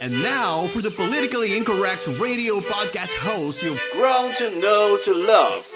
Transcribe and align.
And 0.00 0.22
now 0.22 0.66
for 0.68 0.80
the 0.80 0.90
politically 0.90 1.58
incorrect 1.58 2.06
radio 2.18 2.60
podcast 2.60 3.14
host 3.16 3.62
you've 3.62 3.84
grown 3.92 4.34
to 4.36 4.58
know 4.58 4.98
to 5.04 5.12
love, 5.12 5.70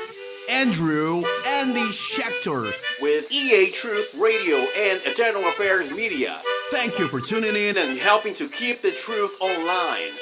Andrew 0.48 1.22
Andy 1.46 1.88
Shecktor 1.92 2.72
with 3.02 3.30
EA 3.30 3.70
Truth 3.70 4.14
Radio 4.14 4.56
and 4.56 5.02
Eternal 5.04 5.46
Affairs 5.48 5.90
Media. 5.90 6.40
Thank 6.70 6.98
you 6.98 7.06
for 7.06 7.20
tuning 7.20 7.54
in 7.54 7.76
and 7.76 7.98
helping 7.98 8.32
to 8.36 8.48
keep 8.48 8.80
the 8.80 8.92
truth 8.92 9.36
online. 9.40 10.12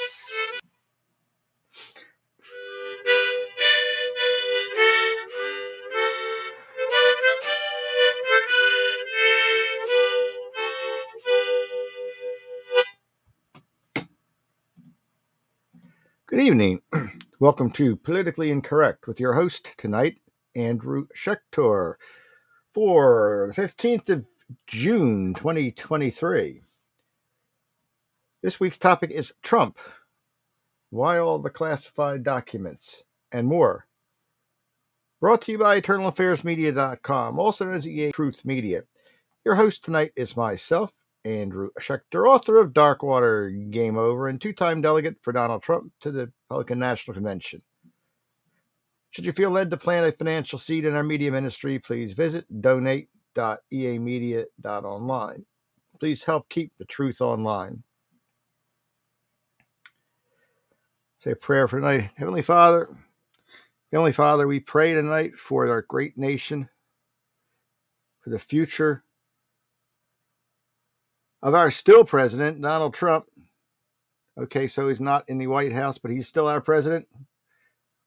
Evening. 16.43 16.81
Welcome 17.39 17.71
to 17.71 17.95
Politically 17.95 18.51
Incorrect 18.51 19.07
with 19.07 19.17
your 19.17 19.31
host 19.31 19.71
tonight, 19.77 20.17
Andrew 20.53 21.07
Shecktor, 21.15 21.93
for 22.73 23.53
the 23.55 23.61
15th 23.61 24.09
of 24.09 24.25
June 24.67 25.35
2023. 25.35 26.61
This 28.41 28.59
week's 28.59 28.77
topic 28.77 29.09
is 29.11 29.31
Trump. 29.41 29.77
Why 30.89 31.17
all 31.17 31.39
the 31.39 31.49
classified 31.49 32.25
documents 32.25 33.03
and 33.31 33.47
more. 33.47 33.87
Brought 35.21 35.43
to 35.43 35.53
you 35.53 35.59
by 35.59 35.79
EternalAffairsMedia.com, 35.79 37.39
also 37.39 37.63
known 37.63 37.75
as 37.75 37.87
EA 37.87 38.11
Truth 38.11 38.43
Media. 38.43 38.83
Your 39.45 39.55
host 39.55 39.85
tonight 39.85 40.11
is 40.17 40.35
myself, 40.35 40.91
Andrew 41.25 41.69
Shecktor, 41.79 42.27
author 42.27 42.57
of 42.57 42.73
Darkwater 42.73 43.71
Game 43.71 43.97
Over 43.97 44.27
and 44.27 44.41
two 44.41 44.53
time 44.53 44.81
delegate 44.81 45.15
for 45.21 45.31
Donald 45.31 45.63
Trump 45.63 45.91
to 46.01 46.11
the 46.11 46.31
Republican 46.49 46.79
National 46.79 47.15
Convention. 47.15 47.61
Should 49.11 49.23
you 49.25 49.31
feel 49.31 49.51
led 49.51 49.69
to 49.69 49.77
plant 49.77 50.07
a 50.07 50.11
financial 50.11 50.59
seed 50.59 50.83
in 50.85 50.95
our 50.95 51.03
media 51.03 51.31
ministry, 51.31 51.79
please 51.79 52.11
visit 52.13 52.45
donate.eamedia.online. 52.61 55.45
Please 55.99 56.23
help 56.23 56.49
keep 56.49 56.71
the 56.77 56.85
truth 56.85 57.21
online. 57.21 57.83
Say 61.23 61.31
a 61.31 61.35
prayer 61.35 61.67
for 61.67 61.79
tonight. 61.79 62.09
Heavenly 62.15 62.41
Father, 62.41 62.89
Heavenly 63.91 64.11
Father, 64.11 64.47
we 64.47 64.59
pray 64.59 64.93
tonight 64.93 65.37
for 65.37 65.69
our 65.69 65.83
great 65.83 66.17
nation, 66.17 66.67
for 68.21 68.31
the 68.31 68.39
future 68.39 69.03
of 71.43 71.53
our 71.53 71.69
still 71.69 72.05
president, 72.05 72.61
Donald 72.61 72.93
Trump. 72.93 73.25
Okay, 74.39 74.65
so 74.67 74.87
he's 74.87 75.01
not 75.01 75.27
in 75.27 75.37
the 75.37 75.47
White 75.47 75.73
House, 75.73 75.97
but 75.97 76.09
he's 76.09 76.27
still 76.27 76.47
our 76.47 76.61
president. 76.61 77.05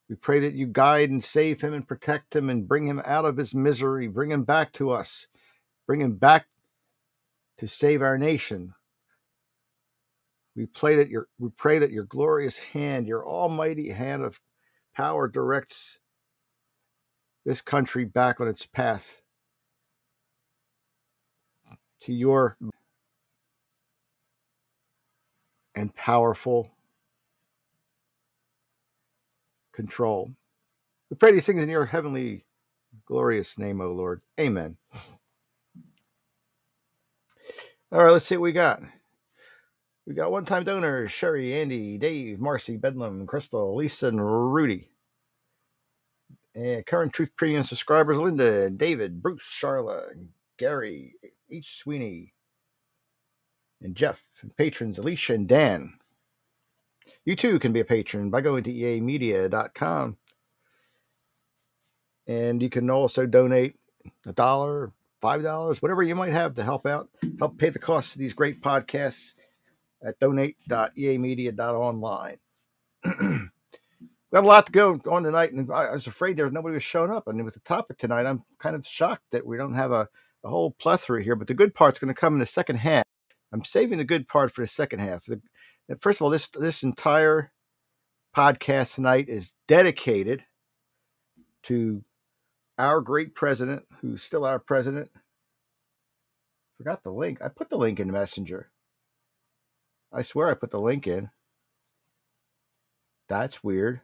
We 0.08 0.16
pray 0.16 0.40
that 0.40 0.54
you 0.54 0.66
guide 0.66 1.10
and 1.10 1.22
save 1.22 1.60
him 1.60 1.74
and 1.74 1.86
protect 1.86 2.34
him 2.34 2.48
and 2.48 2.66
bring 2.66 2.86
him 2.86 3.02
out 3.04 3.26
of 3.26 3.36
his 3.36 3.54
misery, 3.54 4.08
bring 4.08 4.30
him 4.30 4.44
back 4.44 4.72
to 4.74 4.90
us, 4.90 5.26
bring 5.86 6.00
him 6.00 6.14
back 6.14 6.46
to 7.58 7.68
save 7.68 8.02
our 8.02 8.16
nation. 8.16 8.74
We 10.56 10.66
pray 10.66 10.96
that 10.96 11.10
your 11.10 11.28
we 11.38 11.50
pray 11.50 11.78
that 11.78 11.90
your 11.90 12.04
glorious 12.04 12.56
hand, 12.56 13.06
your 13.06 13.28
almighty 13.28 13.90
hand 13.90 14.22
of 14.22 14.40
power 14.94 15.28
directs 15.28 15.98
this 17.44 17.60
country 17.60 18.06
back 18.06 18.40
on 18.40 18.48
its 18.48 18.64
path 18.64 19.20
to 22.02 22.14
your 22.14 22.56
and 25.76 25.94
powerful 25.94 26.72
control. 29.74 30.32
We 31.10 31.16
pray 31.16 31.32
these 31.32 31.46
things 31.46 31.62
in 31.62 31.68
your 31.68 31.86
heavenly, 31.86 32.44
glorious 33.06 33.58
name, 33.58 33.80
O 33.80 33.88
Lord. 33.88 34.22
Amen. 34.40 34.76
All 37.92 38.04
right, 38.04 38.10
let's 38.12 38.26
see 38.26 38.36
what 38.36 38.44
we 38.44 38.52
got. 38.52 38.82
We 40.06 40.14
got 40.14 40.32
one 40.32 40.44
time 40.44 40.64
donors 40.64 41.12
Sherry, 41.12 41.54
Andy, 41.60 41.98
Dave, 41.98 42.40
Marcy, 42.40 42.76
Bedlam, 42.76 43.26
Crystal, 43.26 43.76
Lisa, 43.76 44.08
and 44.08 44.20
Rudy. 44.54 44.90
And 46.54 46.86
current 46.86 47.12
Truth 47.12 47.30
Premium 47.36 47.64
subscribers 47.64 48.18
Linda, 48.18 48.70
David, 48.70 49.22
Bruce, 49.22 49.42
Charla, 49.44 50.04
Gary, 50.58 51.14
H. 51.50 51.78
Sweeney, 51.78 52.34
and 53.82 53.94
Jeff, 53.94 54.22
and 54.42 54.56
patrons 54.56 54.98
Alicia 54.98 55.34
and 55.34 55.48
Dan. 55.48 55.94
You 57.24 57.36
too 57.36 57.58
can 57.58 57.72
be 57.72 57.80
a 57.80 57.84
patron 57.84 58.30
by 58.30 58.40
going 58.40 58.64
to 58.64 58.72
eamedia.com. 58.72 60.16
And 62.26 62.62
you 62.62 62.70
can 62.70 62.90
also 62.90 63.26
donate 63.26 63.76
a 64.26 64.32
dollar, 64.32 64.92
five 65.20 65.42
dollars, 65.42 65.80
whatever 65.80 66.02
you 66.02 66.16
might 66.16 66.32
have 66.32 66.54
to 66.56 66.64
help 66.64 66.86
out, 66.86 67.08
help 67.38 67.58
pay 67.58 67.70
the 67.70 67.78
costs 67.78 68.14
of 68.14 68.18
these 68.18 68.32
great 68.32 68.60
podcasts 68.60 69.34
at 70.04 70.18
donate.eamedia.online. 70.18 72.38
We 73.04 73.10
got 74.32 74.44
a 74.44 74.46
lot 74.46 74.66
to 74.66 74.72
go 74.72 75.00
on 75.10 75.22
tonight, 75.22 75.52
and 75.52 75.72
I 75.72 75.92
was 75.92 76.08
afraid 76.08 76.36
there 76.36 76.46
was 76.46 76.52
nobody 76.52 76.74
was 76.74 76.82
showing 76.82 77.12
up. 77.12 77.28
And 77.28 77.44
with 77.44 77.54
the 77.54 77.60
topic 77.60 77.98
tonight, 77.98 78.26
I'm 78.26 78.42
kind 78.58 78.76
of 78.76 78.84
shocked 78.86 79.24
that 79.32 79.46
we 79.46 79.56
don't 79.56 79.74
have 79.74 79.92
a, 79.92 80.08
a 80.44 80.48
whole 80.48 80.72
plethora 80.72 81.22
here. 81.22 81.36
But 81.36 81.46
the 81.46 81.54
good 81.54 81.74
part's 81.74 81.98
going 82.00 82.12
to 82.12 82.20
come 82.20 82.34
in 82.34 82.40
the 82.40 82.46
second 82.46 82.76
half. 82.76 83.04
I'm 83.56 83.64
saving 83.64 83.96
the 83.96 84.04
good 84.04 84.28
part 84.28 84.52
for 84.52 84.60
the 84.60 84.68
second 84.68 84.98
half. 84.98 85.24
The, 85.24 85.40
first 85.98 86.18
of 86.18 86.22
all, 86.22 86.30
this 86.30 86.46
this 86.48 86.82
entire 86.82 87.52
podcast 88.36 88.96
tonight 88.96 89.30
is 89.30 89.54
dedicated 89.66 90.44
to 91.62 92.04
our 92.76 93.00
great 93.00 93.34
president, 93.34 93.84
who's 94.02 94.22
still 94.22 94.44
our 94.44 94.58
president. 94.58 95.10
Forgot 96.76 97.02
the 97.02 97.10
link. 97.10 97.38
I 97.42 97.48
put 97.48 97.70
the 97.70 97.78
link 97.78 97.98
in 97.98 98.12
Messenger. 98.12 98.70
I 100.12 100.20
swear 100.20 100.50
I 100.50 100.54
put 100.54 100.70
the 100.70 100.78
link 100.78 101.06
in. 101.06 101.30
That's 103.30 103.64
weird. 103.64 104.02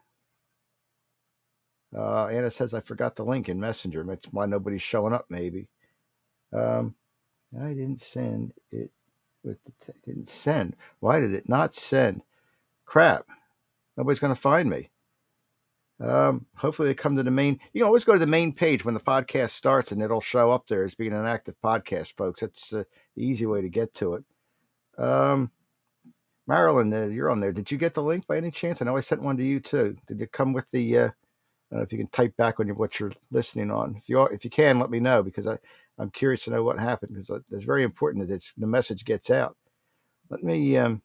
Uh, 1.95 2.29
Anna 2.29 2.51
says 2.51 2.73
I 2.73 2.81
forgot 2.81 3.17
the 3.17 3.25
link 3.27 3.51
in 3.51 3.61
Messenger. 3.61 4.03
That's 4.05 4.25
why 4.33 4.47
nobody's 4.47 4.81
showing 4.81 5.13
up. 5.13 5.27
Maybe. 5.29 5.69
Um, 6.55 6.95
I 7.61 7.69
didn't 7.69 8.01
send 8.01 8.55
it 8.71 8.91
with 9.45 9.59
the 9.65 9.73
t- 9.85 9.99
didn't 10.05 10.31
send. 10.31 10.77
Why 11.01 11.21
did 11.21 11.35
it 11.35 11.49
not 11.49 11.75
send? 11.75 12.23
Crap. 12.85 13.27
Nobody's 13.97 14.21
going 14.21 14.35
to 14.35 14.41
find 14.41 14.69
me. 14.69 14.91
Um, 16.01 16.47
hopefully 16.57 16.89
they 16.89 16.95
come 16.95 17.17
to 17.17 17.23
the 17.23 17.31
main. 17.31 17.61
You 17.73 17.81
can 17.81 17.87
always 17.87 18.05
go 18.05 18.15
to 18.15 18.19
the 18.19 18.27
main 18.27 18.53
page 18.53 18.85
when 18.85 18.95
the 18.95 19.01
podcast 19.01 19.51
starts, 19.51 19.93
and 19.93 20.03
it'll 20.03 20.21
show 20.21 20.51
up 20.51 20.67
there 20.67 20.85
as 20.85 20.95
being 20.95 21.13
an 21.13 21.27
active 21.27 21.55
podcast, 21.63 22.17
folks. 22.17 22.41
That's 22.41 22.73
uh, 22.73 22.85
the 23.15 23.25
easy 23.25 23.47
way 23.47 23.61
to 23.61 23.69
get 23.69 23.95
to 23.95 24.15
it. 24.15 24.25
Um, 24.99 25.51
Marilyn, 26.47 26.93
uh, 26.93 27.07
you're 27.07 27.31
on 27.31 27.41
there. 27.41 27.53
Did 27.53 27.71
you 27.71 27.79
get 27.79 27.95
the 27.95 28.03
link 28.03 28.27
by 28.27 28.37
any 28.37 28.51
chance? 28.51 28.83
I 28.83 28.85
know 28.85 28.97
I 28.97 29.01
sent 29.01 29.23
one 29.23 29.37
to 29.37 29.45
you 29.45 29.61
too. 29.61 29.97
Did 30.09 30.21
it 30.21 30.33
come 30.33 30.53
with 30.53 30.65
the? 30.73 30.99
Uh, 30.99 31.05
I 31.07 31.75
don't 31.75 31.79
know 31.79 31.83
if 31.83 31.93
you 31.93 31.99
can 31.99 32.09
type 32.09 32.37
back 32.37 32.59
on 32.59 32.67
your, 32.67 32.77
what 32.77 32.99
you're 32.99 33.13
listening 33.31 33.71
on. 33.71 33.97
If 33.97 34.09
you 34.09 34.19
are, 34.21 34.33
if 34.33 34.45
you 34.45 34.51
can, 34.51 34.79
let 34.79 34.91
me 34.91 34.99
know 34.99 35.23
because 35.23 35.47
I 35.47 35.59
I'm 35.99 36.11
curious 36.11 36.45
to 36.45 36.51
know 36.51 36.63
what 36.63 36.79
happened 36.79 37.15
because 37.15 37.31
it's 37.51 37.65
very 37.65 37.85
important 37.85 38.29
that 38.29 38.45
the 38.57 38.67
message 38.67 39.05
gets 39.05 39.31
out. 39.31 39.57
Let 40.31 40.43
me. 40.43 40.77
Um, 40.77 41.03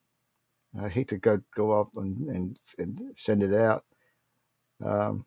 I 0.79 0.89
hate 0.89 1.09
to 1.09 1.17
go 1.17 1.41
go 1.55 1.71
up 1.71 1.89
and 1.97 2.27
and, 2.29 2.59
and 2.77 3.01
send 3.15 3.43
it 3.43 3.53
out. 3.53 3.83
Um, 4.83 5.25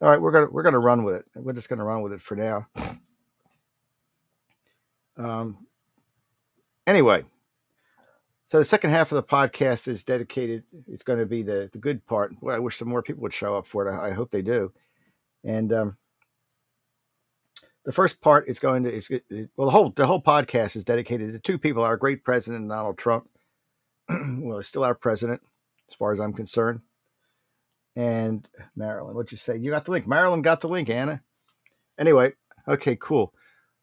all 0.00 0.10
right, 0.10 0.20
we're 0.20 0.32
gonna 0.32 0.48
we're 0.50 0.62
gonna 0.62 0.78
run 0.78 1.04
with 1.04 1.16
it. 1.16 1.24
We're 1.34 1.52
just 1.52 1.68
gonna 1.68 1.84
run 1.84 2.02
with 2.02 2.12
it 2.12 2.20
for 2.20 2.36
now. 2.36 2.66
Um, 5.18 5.66
anyway, 6.86 7.24
so 8.46 8.58
the 8.58 8.64
second 8.64 8.90
half 8.90 9.10
of 9.12 9.16
the 9.16 9.22
podcast 9.22 9.88
is 9.88 10.04
dedicated. 10.04 10.62
It's 10.86 11.02
going 11.02 11.18
to 11.18 11.26
be 11.26 11.42
the 11.42 11.68
the 11.72 11.78
good 11.78 12.06
part. 12.06 12.34
Well, 12.40 12.54
I 12.54 12.60
wish 12.60 12.78
some 12.78 12.88
more 12.88 13.02
people 13.02 13.22
would 13.22 13.34
show 13.34 13.56
up 13.56 13.66
for 13.66 13.86
it. 13.86 13.92
I, 13.92 14.08
I 14.08 14.10
hope 14.12 14.30
they 14.30 14.42
do. 14.42 14.72
And 15.44 15.72
um, 15.72 15.96
the 17.88 17.92
first 17.94 18.20
part 18.20 18.46
is 18.48 18.58
going 18.58 18.82
to 18.82 18.92
is 18.92 19.10
well 19.56 19.68
the 19.68 19.72
whole 19.72 19.88
the 19.96 20.06
whole 20.06 20.20
podcast 20.20 20.76
is 20.76 20.84
dedicated 20.84 21.32
to 21.32 21.38
two 21.38 21.56
people: 21.56 21.82
our 21.82 21.96
great 21.96 22.22
president 22.22 22.68
Donald 22.68 22.98
Trump, 22.98 23.30
well, 24.10 24.62
still 24.62 24.84
our 24.84 24.94
president 24.94 25.40
as 25.88 25.94
far 25.94 26.12
as 26.12 26.20
I'm 26.20 26.34
concerned, 26.34 26.82
and 27.96 28.46
Marilyn. 28.76 29.14
What'd 29.14 29.32
you 29.32 29.38
say? 29.38 29.56
You 29.56 29.70
got 29.70 29.86
the 29.86 29.92
link. 29.92 30.06
Marilyn 30.06 30.42
got 30.42 30.60
the 30.60 30.68
link. 30.68 30.90
Anna. 30.90 31.22
Anyway, 31.98 32.34
okay, 32.68 32.94
cool. 33.00 33.32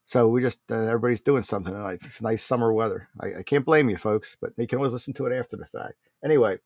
So 0.05 0.27
we 0.27 0.39
just 0.39 0.59
uh, 0.69 0.75
everybody's 0.75 1.21
doing 1.21 1.41
something 1.41 1.73
tonight. 1.73 2.01
It's 2.03 2.21
nice 2.21 2.43
summer 2.43 2.71
weather. 2.71 3.09
I, 3.19 3.39
I 3.39 3.43
can't 3.43 3.65
blame 3.65 3.89
you, 3.89 3.97
folks, 3.97 4.37
but 4.39 4.51
you 4.55 4.67
can 4.67 4.77
always 4.77 4.93
listen 4.93 5.15
to 5.15 5.25
it 5.25 5.35
after 5.35 5.57
the 5.57 5.65
fact. 5.65 5.95
Anyway, 6.23 6.59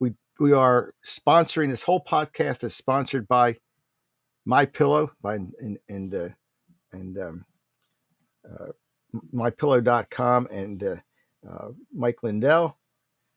we 0.00 0.14
we 0.40 0.50
are 0.50 0.94
sponsoring 1.06 1.70
this 1.70 1.82
whole 1.82 2.02
podcast 2.02 2.64
is 2.64 2.74
sponsored 2.74 3.28
by 3.28 3.58
my 4.48 4.64
Pillow 4.64 5.12
by 5.20 5.34
and 5.34 5.78
and 5.90 6.14
uh, 6.14 6.28
and 6.92 7.18
um, 7.18 7.44
uh, 8.50 8.72
mypillow.com 9.34 10.48
and 10.50 10.82
uh, 10.82 10.96
uh, 11.46 11.68
Mike 11.94 12.22
Lindell, 12.22 12.78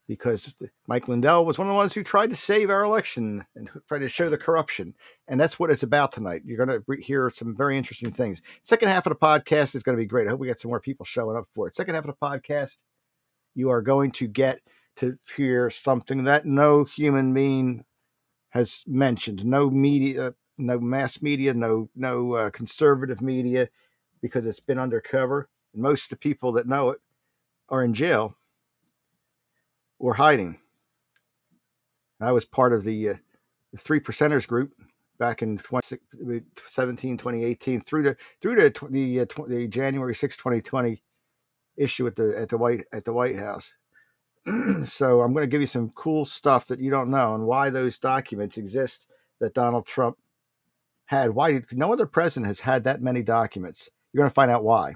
because 0.07 0.55
Mike 0.87 1.09
Lindell 1.09 1.43
was 1.43 1.57
one 1.57 1.67
of 1.67 1.71
the 1.73 1.75
ones 1.75 1.93
who 1.93 2.01
tried 2.01 2.29
to 2.29 2.37
save 2.37 2.69
our 2.69 2.83
election 2.83 3.43
and 3.57 3.69
tried 3.89 3.99
to 3.99 4.07
show 4.07 4.29
the 4.29 4.37
corruption. 4.37 4.95
And 5.27 5.37
that's 5.37 5.59
what 5.59 5.69
it's 5.69 5.83
about 5.83 6.13
tonight. 6.13 6.43
You're 6.45 6.65
going 6.65 6.81
to 6.81 7.03
hear 7.03 7.29
some 7.29 7.57
very 7.57 7.77
interesting 7.77 8.13
things. 8.13 8.41
Second 8.63 8.87
half 8.87 9.05
of 9.05 9.11
the 9.11 9.19
podcast 9.19 9.75
is 9.75 9.83
going 9.83 9.97
to 9.97 10.01
be 10.01 10.07
great. 10.07 10.27
I 10.27 10.29
hope 10.29 10.39
we 10.39 10.47
get 10.47 10.61
some 10.61 10.69
more 10.69 10.79
people 10.79 11.05
showing 11.05 11.35
up 11.35 11.45
for 11.53 11.67
it. 11.67 11.75
Second 11.75 11.95
half 11.95 12.05
of 12.05 12.15
the 12.17 12.25
podcast, 12.25 12.77
you 13.53 13.69
are 13.69 13.81
going 13.81 14.11
to 14.11 14.27
get 14.27 14.61
to 14.95 15.17
hear 15.35 15.69
something 15.69 16.23
that 16.23 16.45
no 16.45 16.85
human 16.85 17.33
being 17.33 17.83
has 18.51 18.83
mentioned. 18.87 19.43
No 19.43 19.69
media, 19.69 20.33
no 20.57 20.79
mass 20.79 21.21
media, 21.21 21.53
no 21.53 21.89
no 21.95 22.33
uh, 22.33 22.49
conservative 22.49 23.21
media, 23.21 23.69
because 24.21 24.45
it's 24.45 24.59
been 24.59 24.79
undercover. 24.79 25.49
And 25.73 25.81
most 25.81 26.03
of 26.03 26.09
the 26.09 26.15
people 26.17 26.51
that 26.53 26.67
know 26.67 26.91
it 26.91 26.99
are 27.69 27.83
in 27.83 27.93
jail 27.93 28.35
or 29.99 30.15
hiding. 30.15 30.59
I 32.19 32.31
was 32.31 32.45
part 32.45 32.73
of 32.73 32.83
the, 32.83 33.09
uh, 33.09 33.13
the 33.71 33.77
three 33.77 33.99
percenters 33.99 34.47
group 34.47 34.73
back 35.17 35.41
in 35.41 35.57
2017, 35.57 37.17
2018 37.17 37.81
through 37.81 38.03
the 38.03 38.17
through 38.41 38.55
the 38.55 38.87
the, 38.89 39.19
uh, 39.21 39.25
the 39.47 39.67
January 39.67 40.13
6, 40.13 40.37
2020 40.37 41.01
issue 41.77 42.07
at 42.07 42.15
the 42.15 42.33
at 42.37 42.49
the 42.49 42.57
White 42.57 42.85
at 42.91 43.05
the 43.05 43.13
White 43.13 43.39
House. 43.39 43.73
so 44.85 45.21
I'm 45.21 45.33
going 45.33 45.43
to 45.43 45.47
give 45.47 45.61
you 45.61 45.67
some 45.67 45.91
cool 45.95 46.25
stuff 46.25 46.67
that 46.67 46.79
you 46.79 46.89
don't 46.89 47.11
know 47.11 47.35
and 47.35 47.45
why 47.45 47.69
those 47.69 47.97
documents 47.99 48.57
exist 48.57 49.07
that 49.39 49.53
Donald 49.53 49.85
Trump 49.85 50.17
had. 51.11 51.31
Why 51.31 51.61
no 51.71 51.91
other 51.91 52.07
president 52.07 52.47
has 52.47 52.61
had 52.61 52.85
that 52.85 53.01
many 53.01 53.21
documents. 53.21 53.89
You're 54.11 54.21
going 54.21 54.31
to 54.31 54.33
find 54.33 54.49
out 54.49 54.63
why. 54.63 54.95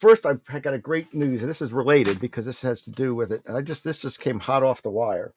First, 0.00 0.26
I've 0.26 0.42
got 0.62 0.74
a 0.74 0.78
great 0.78 1.14
news, 1.14 1.40
and 1.40 1.48
this 1.48 1.62
is 1.62 1.72
related 1.72 2.20
because 2.20 2.44
this 2.44 2.60
has 2.62 2.82
to 2.82 2.90
do 2.90 3.14
with 3.14 3.32
it. 3.32 3.42
And 3.46 3.56
I 3.56 3.62
just 3.62 3.84
this 3.84 3.98
just 3.98 4.20
came 4.20 4.40
hot 4.40 4.62
off 4.62 4.82
the 4.82 4.90
wire. 4.90 5.32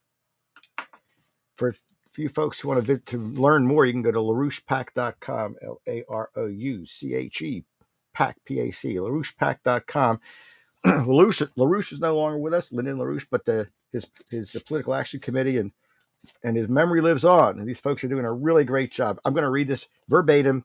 For 1.56 1.68
a 1.68 1.74
few 2.10 2.28
folks 2.28 2.60
who 2.60 2.68
want 2.68 2.84
to 2.84 2.98
to 2.98 3.18
learn 3.18 3.66
more, 3.66 3.86
you 3.86 3.92
can 3.92 4.02
go 4.02 4.10
to 4.10 4.18
larouchepac.com, 4.18 5.56
L 5.62 5.80
A 5.88 6.04
R 6.08 6.30
O 6.36 6.46
U 6.46 6.84
C 6.84 7.14
H 7.14 7.40
E, 7.40 7.64
PAC, 8.12 8.36
P 8.44 8.60
A 8.60 8.70
C, 8.72 8.96
larouchepac.com. 8.96 10.20
LaRouche, 10.86 11.48
LaRouche 11.56 11.92
is 11.92 12.00
no 12.00 12.16
longer 12.16 12.38
with 12.38 12.52
us, 12.52 12.70
Lyndon 12.70 12.98
LaRouche, 12.98 13.26
but 13.30 13.44
the, 13.44 13.68
his 13.92 14.06
his 14.30 14.50
political 14.66 14.94
action 14.94 15.20
committee 15.20 15.56
and 15.56 15.72
and 16.42 16.56
his 16.56 16.68
memory 16.68 17.00
lives 17.00 17.24
on. 17.24 17.58
And 17.58 17.68
these 17.68 17.80
folks 17.80 18.04
are 18.04 18.08
doing 18.08 18.24
a 18.24 18.32
really 18.32 18.64
great 18.64 18.92
job. 18.92 19.18
I'm 19.24 19.32
going 19.32 19.44
to 19.44 19.50
read 19.50 19.68
this 19.68 19.88
verbatim. 20.08 20.64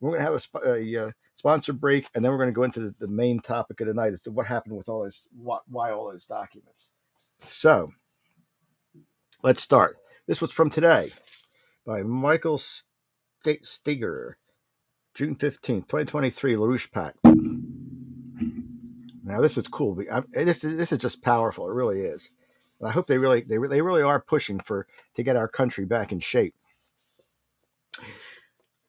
We're 0.00 0.10
going 0.10 0.20
to 0.20 0.24
have 0.24 0.48
a, 0.54 0.68
a, 0.68 0.94
a 0.94 1.06
uh, 1.06 1.10
sponsor 1.36 1.72
break, 1.72 2.06
and 2.14 2.24
then 2.24 2.30
we're 2.30 2.38
going 2.38 2.50
to 2.50 2.54
go 2.54 2.64
into 2.64 2.80
the, 2.80 2.94
the, 2.98 3.08
main 3.08 3.40
topic 3.40 3.80
of 3.80 3.86
the 3.86 3.94
night 3.94 4.12
as 4.12 4.22
to 4.22 4.30
what 4.30 4.46
happened 4.46 4.76
with 4.76 4.88
all 4.88 5.02
those, 5.02 5.26
what, 5.34 5.62
why 5.68 5.90
all 5.90 6.10
those 6.10 6.26
documents. 6.26 6.90
So 7.40 7.92
let's 9.42 9.62
start. 9.62 9.96
This 10.26 10.40
was 10.40 10.50
from 10.50 10.70
today 10.70 11.12
by 11.86 12.02
Michael 12.02 12.60
Steger, 13.62 14.36
June 15.14 15.36
15th, 15.36 15.88
2023, 15.88 16.54
LaRouche 16.56 16.90
PAC. 16.92 17.14
Now 19.26 19.40
this 19.40 19.58
is 19.58 19.66
cool. 19.66 19.96
This 20.32 20.62
is 20.62 20.76
this 20.76 20.92
is 20.92 20.98
just 20.98 21.20
powerful. 21.20 21.68
It 21.68 21.74
really 21.74 22.00
is. 22.00 22.30
I 22.82 22.90
hope 22.90 23.06
they 23.06 23.18
really 23.18 23.40
they 23.40 23.56
they 23.56 23.80
really 23.80 24.02
are 24.02 24.20
pushing 24.20 24.60
for 24.60 24.86
to 25.14 25.22
get 25.22 25.36
our 25.36 25.48
country 25.48 25.84
back 25.84 26.12
in 26.12 26.20
shape. 26.20 26.54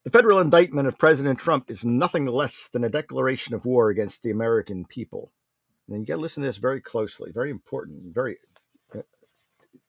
The 0.03 0.11
federal 0.11 0.39
indictment 0.39 0.87
of 0.87 0.97
President 0.97 1.39
Trump 1.39 1.69
is 1.69 1.83
nothing 1.83 2.25
less 2.25 2.69
than 2.71 2.83
a 2.83 2.89
declaration 2.89 3.53
of 3.53 3.65
war 3.65 3.89
against 3.89 4.23
the 4.23 4.31
American 4.31 4.85
people. 4.85 5.31
And 5.89 5.99
you 5.99 6.05
got 6.05 6.15
to 6.15 6.21
listen 6.21 6.43
to 6.43 6.47
this 6.47 6.57
very 6.57 6.81
closely. 6.81 7.31
Very 7.31 7.49
important. 7.49 8.13
Very 8.13 8.37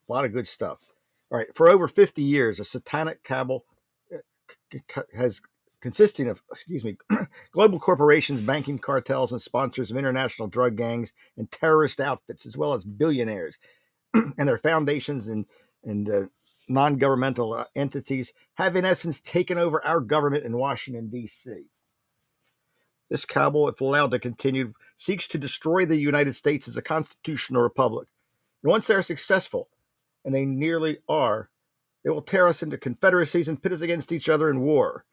a 0.08 0.12
lot 0.12 0.24
of 0.24 0.32
good 0.32 0.46
stuff. 0.46 0.78
All 1.30 1.38
right. 1.38 1.48
For 1.54 1.68
over 1.68 1.86
50 1.86 2.22
years, 2.22 2.60
a 2.60 2.64
satanic 2.64 3.22
cabal 3.22 3.64
uh, 4.12 5.02
has 5.14 5.40
consisting 5.80 6.28
of, 6.28 6.42
excuse 6.50 6.84
me, 6.84 6.96
global 7.52 7.78
corporations, 7.78 8.40
banking 8.40 8.78
cartels, 8.78 9.32
and 9.32 9.40
sponsors 9.40 9.90
of 9.90 9.96
international 9.96 10.48
drug 10.48 10.76
gangs 10.76 11.12
and 11.36 11.50
terrorist 11.52 12.00
outfits, 12.00 12.46
as 12.46 12.56
well 12.56 12.72
as 12.72 12.84
billionaires 12.84 13.58
and 14.14 14.48
their 14.48 14.58
foundations 14.58 15.28
and 15.28 15.46
and 15.84 16.10
uh, 16.10 16.22
non-governmental 16.68 17.54
uh, 17.54 17.64
entities, 17.74 18.32
have 18.54 18.76
in 18.76 18.84
essence 18.84 19.20
taken 19.20 19.58
over 19.58 19.84
our 19.84 20.00
government 20.00 20.44
in 20.44 20.56
Washington 20.56 21.08
D.C. 21.08 21.64
This 23.10 23.24
cabal, 23.24 23.68
if 23.68 23.80
allowed 23.80 24.10
to 24.10 24.18
continue, 24.18 24.74
seeks 24.96 25.26
to 25.28 25.38
destroy 25.38 25.86
the 25.86 25.96
United 25.96 26.36
States 26.36 26.68
as 26.68 26.76
a 26.76 26.82
constitutional 26.82 27.62
republic. 27.62 28.08
And 28.62 28.70
once 28.70 28.86
they're 28.86 29.02
successful, 29.02 29.68
and 30.24 30.34
they 30.34 30.44
nearly 30.44 30.98
are, 31.08 31.48
they 32.04 32.10
will 32.10 32.22
tear 32.22 32.46
us 32.46 32.62
into 32.62 32.76
confederacies 32.76 33.48
and 33.48 33.62
pit 33.62 33.72
us 33.72 33.80
against 33.80 34.12
each 34.12 34.28
other 34.28 34.50
in 34.50 34.60
war. 34.60 35.04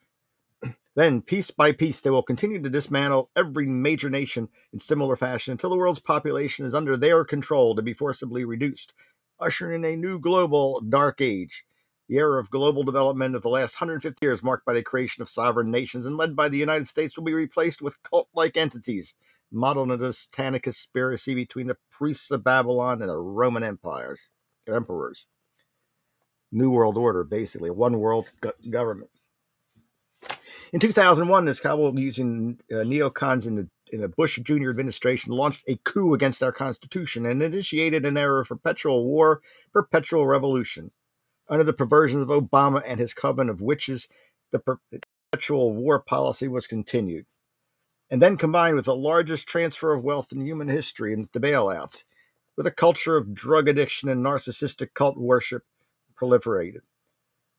Then, 0.95 1.21
piece 1.21 1.51
by 1.51 1.73
piece, 1.73 1.99
they 1.99 2.09
will 2.09 2.23
continue 2.23 2.61
to 2.61 2.69
dismantle 2.69 3.29
every 3.35 3.67
major 3.67 4.09
nation 4.09 4.47
in 4.71 4.79
similar 4.79 5.17
fashion 5.17 5.51
until 5.51 5.69
the 5.69 5.77
world's 5.77 5.99
population 5.99 6.65
is 6.65 6.73
under 6.73 6.95
their 6.95 7.25
control 7.25 7.75
to 7.75 7.81
be 7.81 7.93
forcibly 7.93 8.45
reduced, 8.45 8.93
ushering 9.39 9.83
in 9.83 9.93
a 9.93 9.97
new 9.97 10.19
global 10.19 10.79
dark 10.79 11.19
age. 11.19 11.65
The 12.07 12.15
era 12.15 12.39
of 12.39 12.49
global 12.49 12.83
development 12.83 13.35
of 13.35 13.41
the 13.41 13.49
last 13.49 13.81
150 13.81 14.25
years, 14.25 14.41
marked 14.41 14.65
by 14.65 14.73
the 14.73 14.83
creation 14.83 15.21
of 15.21 15.29
sovereign 15.29 15.69
nations 15.69 16.05
and 16.05 16.15
led 16.15 16.33
by 16.33 16.47
the 16.47 16.57
United 16.57 16.87
States, 16.87 17.17
will 17.17 17.25
be 17.25 17.33
replaced 17.33 17.81
with 17.81 18.01
cult 18.03 18.29
like 18.33 18.55
entities, 18.55 19.15
modeled 19.51 19.91
on 19.91 20.01
a 20.01 20.13
satanic 20.13 20.63
conspiracy 20.63 21.35
between 21.35 21.67
the 21.67 21.77
priests 21.91 22.31
of 22.31 22.43
Babylon 22.43 23.01
and 23.01 23.09
the 23.09 23.17
Roman 23.17 23.63
empires, 23.63 24.29
emperors. 24.67 25.27
New 26.53 26.69
World 26.69 26.97
Order, 26.97 27.25
basically, 27.25 27.69
one 27.69 27.99
world 27.99 28.27
government. 28.69 29.09
In 30.73 30.79
2001, 30.79 31.45
this 31.45 31.59
cabal 31.59 31.97
using 31.99 32.59
uh, 32.71 32.77
neocons 32.77 33.45
in 33.45 33.55
the 33.55 33.69
in 33.91 34.03
a 34.03 34.07
Bush 34.07 34.39
Jr. 34.41 34.71
administration 34.71 35.31
launched 35.31 35.63
a 35.67 35.79
coup 35.83 36.15
against 36.15 36.41
our 36.41 36.51
Constitution 36.51 37.25
and 37.25 37.41
initiated 37.41 38.03
an 38.03 38.17
era 38.17 38.41
of 38.41 38.47
perpetual 38.47 39.05
war, 39.05 39.41
perpetual 39.71 40.25
revolution. 40.25 40.91
Under 41.47 41.63
the 41.63 41.73
perversions 41.73 42.23
of 42.23 42.29
Obama 42.29 42.81
and 42.85 42.99
his 42.99 43.13
coven 43.13 43.47
of 43.47 43.61
witches, 43.61 44.09
the 44.51 44.59
perpetual 44.59 45.73
war 45.73 45.99
policy 45.99 46.47
was 46.47 46.65
continued. 46.65 47.27
And 48.09 48.21
then 48.21 48.37
combined 48.37 48.75
with 48.75 48.85
the 48.85 48.95
largest 48.95 49.47
transfer 49.47 49.93
of 49.93 50.03
wealth 50.03 50.31
in 50.31 50.45
human 50.45 50.67
history 50.67 51.13
and 51.13 51.29
the 51.31 51.39
bailouts, 51.39 52.05
with 52.55 52.65
a 52.65 52.71
culture 52.71 53.17
of 53.17 53.33
drug 53.35 53.67
addiction 53.67 54.09
and 54.09 54.25
narcissistic 54.25 54.93
cult 54.95 55.17
worship 55.17 55.63
proliferated. 56.19 56.81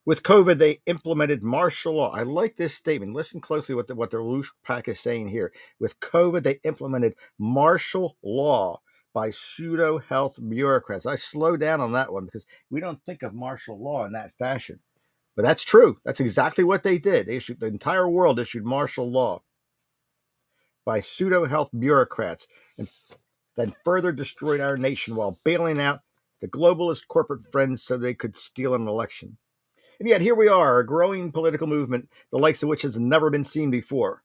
With 0.07 0.23
COVID, 0.23 0.57
they 0.57 0.79
implemented 0.85 1.43
martial 1.43 1.95
law. 1.95 2.11
I 2.11 2.23
like 2.23 2.55
this 2.55 2.73
statement. 2.73 3.13
Listen 3.13 3.41
closely 3.41 3.75
what 3.75 3.87
the, 3.87 3.95
what 3.95 4.09
the 4.09 4.15
LaRouche 4.15 4.51
PAC 4.63 4.87
is 4.87 5.01
saying 5.01 5.27
here. 5.27 5.51
With 5.81 5.99
COVID, 5.99 6.43
they 6.43 6.61
implemented 6.63 7.15
martial 7.37 8.15
law 8.23 8.79
by 9.13 9.31
pseudo 9.31 9.97
health 9.97 10.39
bureaucrats. 10.47 11.05
I 11.05 11.17
slow 11.17 11.57
down 11.57 11.81
on 11.81 11.91
that 11.91 12.13
one 12.13 12.23
because 12.23 12.45
we 12.69 12.79
don't 12.79 13.03
think 13.03 13.21
of 13.21 13.33
martial 13.33 13.83
law 13.83 14.05
in 14.05 14.13
that 14.13 14.31
fashion. 14.39 14.79
But 15.35 15.43
that's 15.43 15.65
true. 15.65 15.97
That's 16.05 16.21
exactly 16.21 16.63
what 16.63 16.83
they 16.83 16.99
did. 16.99 17.25
They 17.25 17.35
issued 17.35 17.59
the 17.59 17.65
entire 17.65 18.07
world 18.07 18.39
issued 18.39 18.63
martial 18.63 19.11
law 19.11 19.41
by 20.85 21.01
pseudo 21.01 21.43
health 21.43 21.69
bureaucrats 21.77 22.47
and 22.77 22.87
then 23.57 23.75
further 23.83 24.13
destroyed 24.13 24.61
our 24.61 24.77
nation 24.77 25.17
while 25.17 25.37
bailing 25.43 25.81
out 25.81 25.99
the 26.39 26.47
globalist 26.47 27.09
corporate 27.09 27.51
friends 27.51 27.83
so 27.83 27.97
they 27.97 28.13
could 28.13 28.37
steal 28.37 28.73
an 28.73 28.87
election. 28.87 29.37
And 29.99 30.07
yet 30.07 30.21
here 30.21 30.35
we 30.35 30.47
are, 30.47 30.79
a 30.79 30.85
growing 30.85 31.31
political 31.31 31.67
movement, 31.67 32.09
the 32.31 32.37
likes 32.37 32.61
of 32.61 32.69
which 32.69 32.83
has 32.83 32.97
never 32.97 33.29
been 33.29 33.43
seen 33.43 33.71
before. 33.71 34.23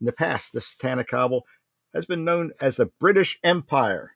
In 0.00 0.06
the 0.06 0.12
past, 0.12 0.52
the 0.52 0.60
Satanic 0.60 1.08
Cabal 1.08 1.44
has 1.92 2.06
been 2.06 2.24
known 2.24 2.52
as 2.60 2.76
the 2.76 2.90
British 3.00 3.38
Empire. 3.42 4.12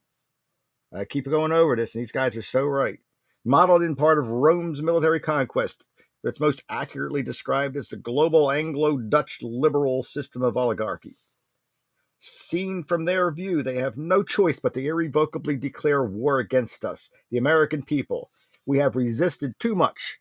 I 0.94 1.04
keep 1.04 1.24
going 1.24 1.50
over 1.50 1.74
this, 1.74 1.94
and 1.94 2.02
these 2.02 2.12
guys 2.12 2.36
are 2.36 2.42
so 2.42 2.64
right. 2.64 3.00
Modeled 3.44 3.82
in 3.82 3.96
part 3.96 4.18
of 4.18 4.28
Rome's 4.28 4.80
military 4.80 5.18
conquest, 5.20 5.84
but 6.22 6.28
it's 6.28 6.40
most 6.40 6.62
accurately 6.68 7.22
described 7.22 7.76
as 7.76 7.88
the 7.88 7.96
global 7.96 8.50
Anglo 8.50 8.96
Dutch 8.96 9.40
liberal 9.42 10.02
system 10.02 10.42
of 10.42 10.56
oligarchy. 10.56 11.16
Seen 12.18 12.84
from 12.84 13.04
their 13.04 13.30
view, 13.32 13.62
they 13.62 13.76
have 13.76 13.98
no 13.98 14.22
choice 14.22 14.60
but 14.60 14.72
to 14.74 14.80
irrevocably 14.80 15.56
declare 15.56 16.04
war 16.04 16.38
against 16.38 16.84
us, 16.84 17.10
the 17.30 17.36
American 17.36 17.82
people. 17.82 18.30
We 18.64 18.78
have 18.78 18.96
resisted 18.96 19.58
too 19.58 19.74
much, 19.74 20.20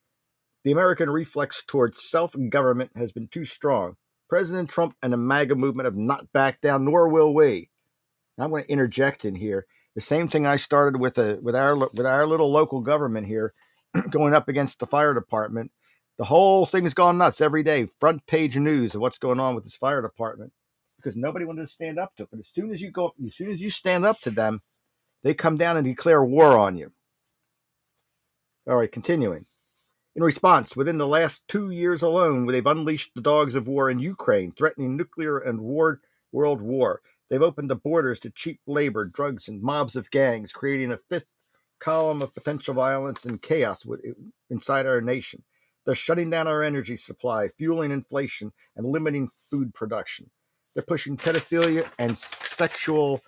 the 0.63 0.71
American 0.71 1.09
reflex 1.09 1.63
towards 1.67 2.03
self 2.09 2.35
government 2.49 2.91
has 2.97 3.11
been 3.13 3.27
too 3.29 3.45
strong. 3.45 3.95
President 4.29 4.69
Trump 4.69 4.95
and 5.03 5.13
the 5.13 5.17
MAGA 5.17 5.55
movement 5.55 5.85
have 5.85 5.97
not 5.97 6.31
backed 6.33 6.61
down, 6.63 6.85
nor 6.85 7.09
will 7.09 7.33
we. 7.33 7.69
I'm 8.39 8.51
going 8.51 8.63
to 8.65 8.71
interject 8.71 9.25
in 9.25 9.35
here 9.35 9.65
the 9.95 10.01
same 10.01 10.27
thing 10.29 10.47
I 10.47 10.57
started 10.57 10.99
with 10.99 11.17
a, 11.19 11.39
with 11.41 11.55
our 11.55 11.75
with 11.77 12.05
our 12.05 12.27
little 12.27 12.51
local 12.51 12.81
government 12.81 13.27
here, 13.27 13.53
going 14.11 14.33
up 14.35 14.49
against 14.49 14.79
the 14.79 14.87
fire 14.87 15.13
department. 15.13 15.71
The 16.19 16.25
whole 16.25 16.65
thing's 16.67 16.93
gone 16.95 17.17
nuts 17.19 17.41
every 17.41 17.63
day. 17.63 17.89
Front 17.99 18.27
page 18.27 18.57
news 18.57 18.95
of 18.95 19.01
what's 19.01 19.19
going 19.19 19.39
on 19.39 19.55
with 19.55 19.65
this 19.65 19.75
fire 19.77 20.01
department. 20.01 20.51
because 20.97 21.17
nobody 21.17 21.45
wanted 21.45 21.63
to 21.63 21.73
stand 21.73 21.99
up 21.99 22.15
to 22.17 22.23
it. 22.23 22.29
But 22.31 22.39
as 22.41 22.49
soon 22.53 22.71
as 22.73 22.81
you 22.81 22.91
go, 22.91 23.13
as 23.25 23.35
soon 23.35 23.51
as 23.51 23.61
you 23.61 23.69
stand 23.71 24.05
up 24.05 24.19
to 24.21 24.31
them, 24.31 24.61
they 25.23 25.33
come 25.33 25.57
down 25.57 25.77
and 25.77 25.85
declare 25.85 26.23
war 26.23 26.57
on 26.57 26.77
you. 26.77 26.91
All 28.69 28.77
right, 28.77 28.91
continuing. 28.91 29.45
In 30.15 30.21
response, 30.21 30.75
within 30.75 30.99
the 30.99 31.07
last 31.07 31.47
two 31.47 31.71
years 31.71 32.03
alone, 32.03 32.45
they've 32.45 32.65
unleashed 32.65 33.15
the 33.15 33.21
dogs 33.21 33.55
of 33.55 33.67
war 33.67 33.89
in 33.89 33.97
Ukraine, 33.97 34.51
threatening 34.51 34.95
nuclear 34.95 35.39
and 35.39 35.59
war, 35.59 36.01
world 36.31 36.61
war. 36.61 37.01
They've 37.29 37.41
opened 37.41 37.71
the 37.71 37.75
borders 37.75 38.19
to 38.19 38.29
cheap 38.29 38.59
labor, 38.67 39.05
drugs, 39.05 39.47
and 39.47 39.61
mobs 39.61 39.95
of 39.95 40.11
gangs, 40.11 40.51
creating 40.51 40.91
a 40.91 40.99
fifth 41.09 41.25
column 41.79 42.21
of 42.21 42.35
potential 42.35 42.75
violence 42.75 43.25
and 43.25 43.41
chaos 43.41 43.85
inside 44.51 44.85
our 44.85 45.01
nation. 45.01 45.43
They're 45.85 45.95
shutting 45.95 46.29
down 46.29 46.47
our 46.47 46.61
energy 46.61 46.95
supply, 46.95 47.49
fueling 47.57 47.91
inflation, 47.91 48.53
and 48.75 48.85
limiting 48.85 49.31
food 49.49 49.73
production. 49.73 50.29
They're 50.75 50.83
pushing 50.83 51.17
pedophilia 51.17 51.89
and 51.97 52.15
sexual 52.17 53.21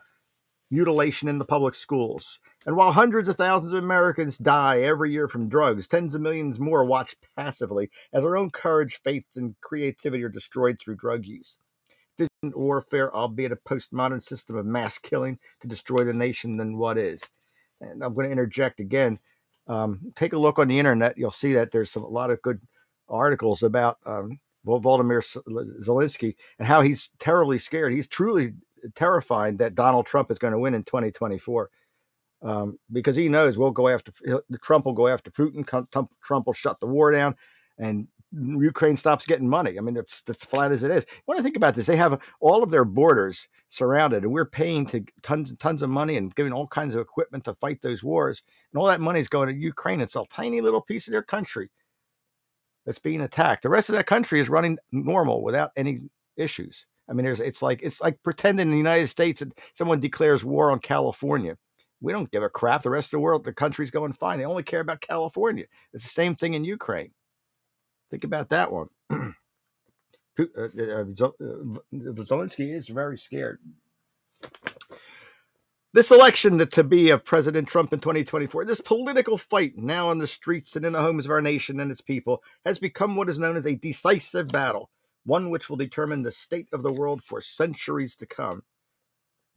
mutilation 0.69 1.27
in 1.29 1.39
the 1.39 1.45
public 1.45 1.75
schools. 1.75 2.39
And 2.65 2.75
while 2.75 2.91
hundreds 2.91 3.27
of 3.27 3.37
thousands 3.37 3.73
of 3.73 3.83
Americans 3.83 4.37
die 4.37 4.81
every 4.81 5.11
year 5.11 5.27
from 5.27 5.49
drugs, 5.49 5.87
tens 5.87 6.15
of 6.15 6.21
millions 6.21 6.59
more 6.59 6.83
watch 6.83 7.15
passively 7.37 7.91
as 8.11 8.23
their 8.23 8.37
own 8.37 8.49
courage, 8.49 8.99
faith, 9.03 9.25
and 9.35 9.55
creativity 9.61 10.23
are 10.23 10.29
destroyed 10.29 10.79
through 10.79 10.95
drug 10.95 11.25
use. 11.25 11.57
This 12.17 12.29
isn't 12.41 12.57
warfare, 12.57 13.13
albeit 13.13 13.51
a 13.51 13.55
postmodern 13.55 14.23
system 14.23 14.55
of 14.55 14.65
mass 14.65 14.97
killing 14.97 15.37
to 15.61 15.67
destroy 15.67 16.05
the 16.05 16.13
nation, 16.13 16.57
then 16.57 16.77
what 16.77 16.97
is? 16.97 17.21
And 17.81 18.03
I'm 18.03 18.15
going 18.15 18.25
to 18.25 18.31
interject 18.31 18.79
again. 18.79 19.19
Um, 19.67 19.99
take 20.15 20.33
a 20.33 20.37
look 20.37 20.57
on 20.57 20.67
the 20.67 20.79
internet. 20.79 21.17
You'll 21.17 21.31
see 21.31 21.53
that 21.53 21.71
there's 21.71 21.91
some, 21.91 22.03
a 22.03 22.07
lot 22.07 22.31
of 22.31 22.41
good 22.41 22.61
articles 23.09 23.61
about 23.61 23.97
um, 24.05 24.39
Volodymyr 24.65 25.21
Zelensky 25.83 26.35
and 26.57 26.67
how 26.67 26.81
he's 26.81 27.11
terribly 27.19 27.59
scared. 27.59 27.93
He's 27.93 28.07
truly 28.07 28.53
terrified 28.95 29.57
that 29.59 29.75
Donald 29.75 30.05
Trump 30.05 30.31
is 30.31 30.39
going 30.39 30.53
to 30.53 30.59
win 30.59 30.73
in 30.73 30.83
2024 30.83 31.69
um, 32.45 32.77
because 32.91 33.15
he 33.15 33.27
knows 33.27 33.57
we'll 33.57 33.71
go 33.71 33.89
after 33.89 34.13
Trump 34.61 34.85
will 34.85 34.93
go 34.93 35.07
after 35.07 35.31
Putin. 35.31 35.67
Trump 36.23 36.45
will 36.45 36.53
shut 36.53 36.79
the 36.79 36.85
war 36.85 37.11
down, 37.11 37.35
and 37.79 38.07
Ukraine 38.31 38.95
stops 38.95 39.25
getting 39.25 39.49
money. 39.49 39.77
I 39.77 39.81
mean, 39.81 39.95
that's 39.95 40.21
that's 40.21 40.45
flat 40.45 40.71
as 40.71 40.83
it 40.83 40.91
is. 40.91 41.05
When 41.25 41.39
I 41.39 41.41
think 41.41 41.57
about 41.57 41.73
this, 41.73 41.87
they 41.87 41.97
have 41.97 42.21
all 42.39 42.61
of 42.61 42.69
their 42.69 42.85
borders 42.85 43.47
surrounded, 43.69 44.23
and 44.23 44.31
we're 44.31 44.45
paying 44.45 44.85
to 44.87 45.03
tons 45.23 45.49
and 45.49 45.59
tons 45.59 45.81
of 45.81 45.89
money 45.89 46.17
and 46.17 46.35
giving 46.35 46.53
all 46.53 46.67
kinds 46.67 46.93
of 46.93 47.01
equipment 47.01 47.45
to 47.45 47.55
fight 47.55 47.81
those 47.81 48.03
wars, 48.03 48.43
and 48.71 48.79
all 48.79 48.87
that 48.87 49.01
money 49.01 49.19
is 49.19 49.27
going 49.27 49.47
to 49.47 49.55
Ukraine. 49.55 49.99
It's 49.99 50.15
a 50.15 50.23
tiny 50.31 50.61
little 50.61 50.81
piece 50.81 51.07
of 51.07 51.13
their 51.13 51.23
country 51.23 51.71
that's 52.85 52.99
being 52.99 53.21
attacked. 53.21 53.63
The 53.63 53.69
rest 53.69 53.89
of 53.89 53.95
that 53.95 54.05
country 54.05 54.39
is 54.39 54.49
running 54.49 54.77
normal 54.91 55.41
without 55.41 55.71
any 55.75 56.01
issues. 56.37 56.85
I 57.09 57.13
mean, 57.13 57.25
there's 57.25 57.39
it's 57.39 57.63
like 57.63 57.81
it's 57.81 58.01
like 58.01 58.21
pretending 58.21 58.67
in 58.67 58.71
the 58.71 58.77
United 58.77 59.07
States 59.07 59.39
that 59.39 59.57
someone 59.73 59.99
declares 59.99 60.43
war 60.43 60.69
on 60.69 60.77
California. 60.77 61.57
We 62.05 62.11
don't 62.11 62.29
give 62.29 62.43
a 62.43 62.49
crap. 62.49 62.83
The 62.83 62.91
rest 62.91 63.07
of 63.07 63.11
the 63.17 63.19
world, 63.21 63.43
the 63.43 63.51
country's 63.51 63.89
going 63.89 64.13
fine. 64.13 64.37
They 64.37 64.45
only 64.45 64.61
care 64.61 64.79
about 64.79 65.01
California. 65.01 65.65
It's 65.91 66.03
the 66.03 66.09
same 66.11 66.35
thing 66.35 66.53
in 66.53 66.63
Ukraine. 66.63 67.09
Think 68.11 68.23
about 68.23 68.49
that 68.49 68.71
one. 68.71 68.89
uh, 69.09 69.23
uh, 70.39 70.59
uh, 70.59 71.33
Zelensky 71.91 72.75
is 72.75 72.89
very 72.89 73.17
scared. 73.17 73.59
This 75.93 76.11
election 76.11 76.57
the 76.57 76.67
to 76.67 76.83
be 76.83 77.09
of 77.09 77.25
President 77.25 77.67
Trump 77.67 77.91
in 77.91 77.99
2024, 77.99 78.65
this 78.65 78.81
political 78.81 79.39
fight 79.39 79.75
now 79.75 80.11
in 80.11 80.19
the 80.19 80.27
streets 80.27 80.75
and 80.75 80.85
in 80.85 80.93
the 80.93 81.01
homes 81.01 81.25
of 81.25 81.31
our 81.31 81.41
nation 81.41 81.79
and 81.79 81.91
its 81.91 82.01
people, 82.01 82.43
has 82.65 82.77
become 82.77 83.15
what 83.15 83.29
is 83.29 83.39
known 83.39 83.57
as 83.57 83.65
a 83.65 83.73
decisive 83.73 84.49
battle, 84.49 84.91
one 85.23 85.49
which 85.49 85.71
will 85.71 85.77
determine 85.77 86.21
the 86.21 86.31
state 86.31 86.67
of 86.71 86.83
the 86.83 86.93
world 86.93 87.23
for 87.23 87.41
centuries 87.41 88.15
to 88.17 88.27
come. 88.27 88.61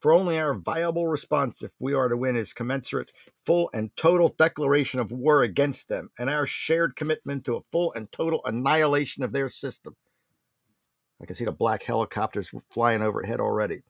For 0.00 0.12
only 0.12 0.38
our 0.38 0.54
viable 0.54 1.08
response, 1.08 1.62
if 1.62 1.72
we 1.80 1.92
are 1.92 2.08
to 2.08 2.16
win, 2.16 2.36
is 2.36 2.52
commensurate, 2.52 3.10
full, 3.44 3.68
and 3.74 3.90
total 3.96 4.34
declaration 4.38 5.00
of 5.00 5.10
war 5.10 5.42
against 5.42 5.88
them, 5.88 6.10
and 6.18 6.30
our 6.30 6.46
shared 6.46 6.94
commitment 6.94 7.44
to 7.44 7.56
a 7.56 7.62
full 7.72 7.92
and 7.94 8.10
total 8.12 8.40
annihilation 8.44 9.24
of 9.24 9.32
their 9.32 9.48
system. 9.48 9.96
I 11.20 11.26
can 11.26 11.34
see 11.34 11.44
the 11.44 11.50
black 11.50 11.82
helicopters 11.82 12.50
flying 12.70 13.02
overhead 13.02 13.40
already. 13.40 13.82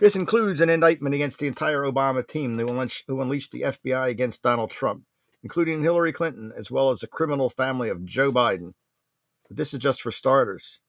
This 0.00 0.14
includes 0.14 0.60
an 0.60 0.68
indictment 0.68 1.14
against 1.14 1.38
the 1.38 1.46
entire 1.46 1.80
Obama 1.80 2.26
team 2.26 2.58
who 2.58 3.20
unleashed 3.20 3.52
the 3.52 3.62
FBI 3.62 4.10
against 4.10 4.42
Donald 4.42 4.70
Trump, 4.70 5.04
including 5.42 5.82
Hillary 5.82 6.12
Clinton, 6.12 6.52
as 6.54 6.70
well 6.70 6.90
as 6.90 7.00
the 7.00 7.06
criminal 7.06 7.48
family 7.48 7.88
of 7.88 8.04
Joe 8.04 8.30
Biden. 8.30 8.74
But 9.48 9.56
this 9.56 9.72
is 9.72 9.80
just 9.80 10.02
for 10.02 10.12
starters. 10.12 10.80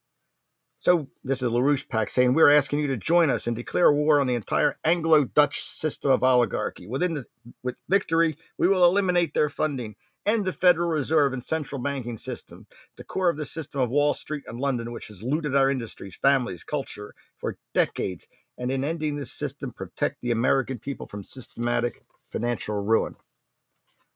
So 0.81 1.09
this 1.25 1.41
is 1.41 1.50
LaRouche 1.50 1.89
PAC 1.89 2.09
saying 2.09 2.33
we're 2.33 2.50
asking 2.50 2.79
you 2.79 2.88
to 2.88 2.95
join 2.95 3.29
us 3.29 3.48
and 3.48 3.55
declare 3.55 3.91
war 3.91 4.21
on 4.21 4.27
the 4.27 4.36
entire 4.36 4.77
Anglo-Dutch 4.86 5.62
system 5.62 6.09
of 6.09 6.24
oligarchy. 6.24 6.88
Within 6.88 7.15
the, 7.15 7.25
with 7.62 7.75
victory, 7.89 8.38
we 8.57 8.69
will 8.69 8.86
eliminate 8.86 9.33
their 9.33 9.50
funding, 9.50 9.95
end 10.25 10.45
the 10.45 10.53
Federal 10.53 10.88
Reserve 10.88 11.33
and 11.33 11.43
central 11.43 11.81
banking 11.81 12.17
system, 12.17 12.65
the 12.95 13.03
core 13.03 13.29
of 13.29 13.36
the 13.36 13.45
system 13.45 13.81
of 13.81 13.89
Wall 13.89 14.13
Street 14.13 14.45
and 14.48 14.62
London, 14.62 14.93
which 14.93 15.09
has 15.09 15.21
looted 15.21 15.53
our 15.53 15.69
industries, 15.69 16.15
families, 16.15 16.63
culture 16.63 17.13
for 17.38 17.57
decades, 17.74 18.29
and 18.57 18.71
in 18.71 18.86
ending 18.86 19.17
this 19.17 19.33
system, 19.33 19.74
protect 19.74 20.21
the 20.21 20.31
American 20.31 20.79
people 20.79 21.07
from 21.07 21.25
systematic 21.25 22.05
financial 22.31 22.75
ruin. 22.75 23.15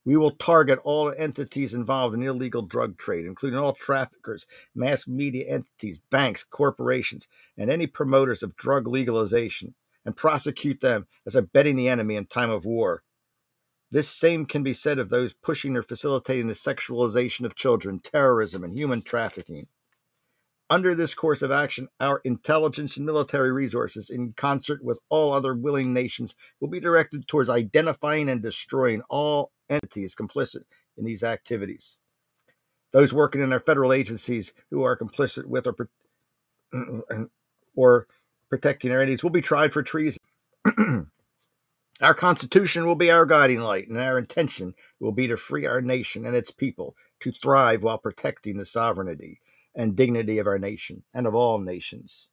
We 0.05 0.17
will 0.17 0.31
target 0.31 0.79
all 0.83 1.13
entities 1.17 1.73
involved 1.73 2.13
in 2.13 2.23
illegal 2.23 2.61
drug 2.61 2.97
trade, 2.97 3.25
including 3.25 3.59
all 3.59 3.73
traffickers, 3.73 4.45
mass 4.75 5.07
media 5.07 5.45
entities, 5.47 5.99
banks, 6.09 6.43
corporations, 6.43 7.27
and 7.57 7.69
any 7.69 7.87
promoters 7.87 8.43
of 8.43 8.55
drug 8.57 8.85
legalization, 8.87 9.75
and 10.05 10.15
prosecute 10.15 10.81
them 10.81 11.07
as 11.25 11.35
abetting 11.35 11.77
the 11.77 11.87
enemy 11.87 12.15
in 12.17 12.25
time 12.25 12.49
of 12.49 12.65
war. 12.65 13.03
This 13.91 14.09
same 14.09 14.45
can 14.45 14.63
be 14.63 14.73
said 14.73 14.99
of 14.99 15.09
those 15.09 15.33
pushing 15.33 15.77
or 15.77 15.83
facilitating 15.83 16.47
the 16.47 16.53
sexualization 16.53 17.45
of 17.45 17.55
children, 17.55 17.99
terrorism, 17.99 18.63
and 18.63 18.77
human 18.77 19.03
trafficking. 19.03 19.67
Under 20.69 20.95
this 20.95 21.13
course 21.13 21.41
of 21.41 21.51
action, 21.51 21.89
our 21.99 22.21
intelligence 22.23 22.97
and 22.97 23.05
military 23.05 23.51
resources, 23.51 24.09
in 24.09 24.33
concert 24.33 24.83
with 24.83 24.97
all 25.09 25.33
other 25.33 25.53
willing 25.53 25.93
nations, 25.93 26.35
will 26.59 26.69
be 26.69 26.79
directed 26.79 27.27
towards 27.27 27.49
identifying 27.49 28.29
and 28.29 28.41
destroying 28.41 29.01
all 29.09 29.51
entities 29.69 30.15
complicit 30.15 30.63
in 30.97 31.03
these 31.03 31.21
activities. 31.21 31.97
Those 32.91 33.13
working 33.13 33.41
in 33.41 33.51
our 33.51 33.59
federal 33.59 33.91
agencies 33.91 34.53
who 34.69 34.83
are 34.83 34.97
complicit 34.97 35.45
with 35.45 35.67
or, 35.67 35.75
or 37.75 38.07
protecting 38.49 38.91
our 38.91 39.01
entities 39.01 39.23
will 39.23 39.31
be 39.31 39.41
tried 39.41 39.73
for 39.73 39.83
treason. 39.83 40.19
our 42.01 42.13
Constitution 42.13 42.85
will 42.85 42.95
be 42.95 43.11
our 43.11 43.25
guiding 43.25 43.59
light, 43.59 43.89
and 43.89 43.97
our 43.97 44.17
intention 44.17 44.75
will 44.99 45.11
be 45.11 45.27
to 45.27 45.35
free 45.35 45.65
our 45.65 45.81
nation 45.81 46.25
and 46.25 46.35
its 46.35 46.51
people 46.51 46.95
to 47.19 47.31
thrive 47.31 47.83
while 47.83 47.97
protecting 47.97 48.57
the 48.57 48.65
sovereignty 48.65 49.39
and 49.75 49.95
dignity 49.95 50.39
of 50.39 50.47
our 50.47 50.59
nation 50.59 51.03
and 51.13 51.27
of 51.27 51.35
all 51.35 51.59
nations. 51.59 52.29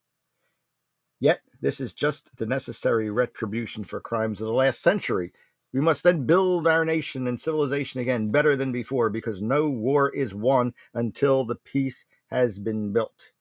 Yet, 1.19 1.41
this 1.61 1.81
is 1.81 1.93
just 1.93 2.37
the 2.37 2.47
necessary 2.47 3.11
retribution 3.11 3.85
for 3.85 4.01
crimes 4.01 4.41
of 4.41 4.47
the 4.47 4.55
last 4.55 4.81
century 4.81 5.33
we 5.73 5.81
must 5.81 6.03
then 6.03 6.27
build 6.27 6.67
our 6.67 6.85
nation 6.85 7.27
and 7.29 7.41
civilization 7.41 8.01
again 8.01 8.31
better 8.31 8.57
than 8.57 8.73
before 8.73 9.09
because 9.09 9.41
no 9.41 9.69
war 9.69 10.11
is 10.11 10.35
won 10.35 10.75
until 10.95 11.45
the 11.45 11.55
peace 11.55 12.07
has 12.29 12.59
been 12.59 12.93
built. 12.93 13.33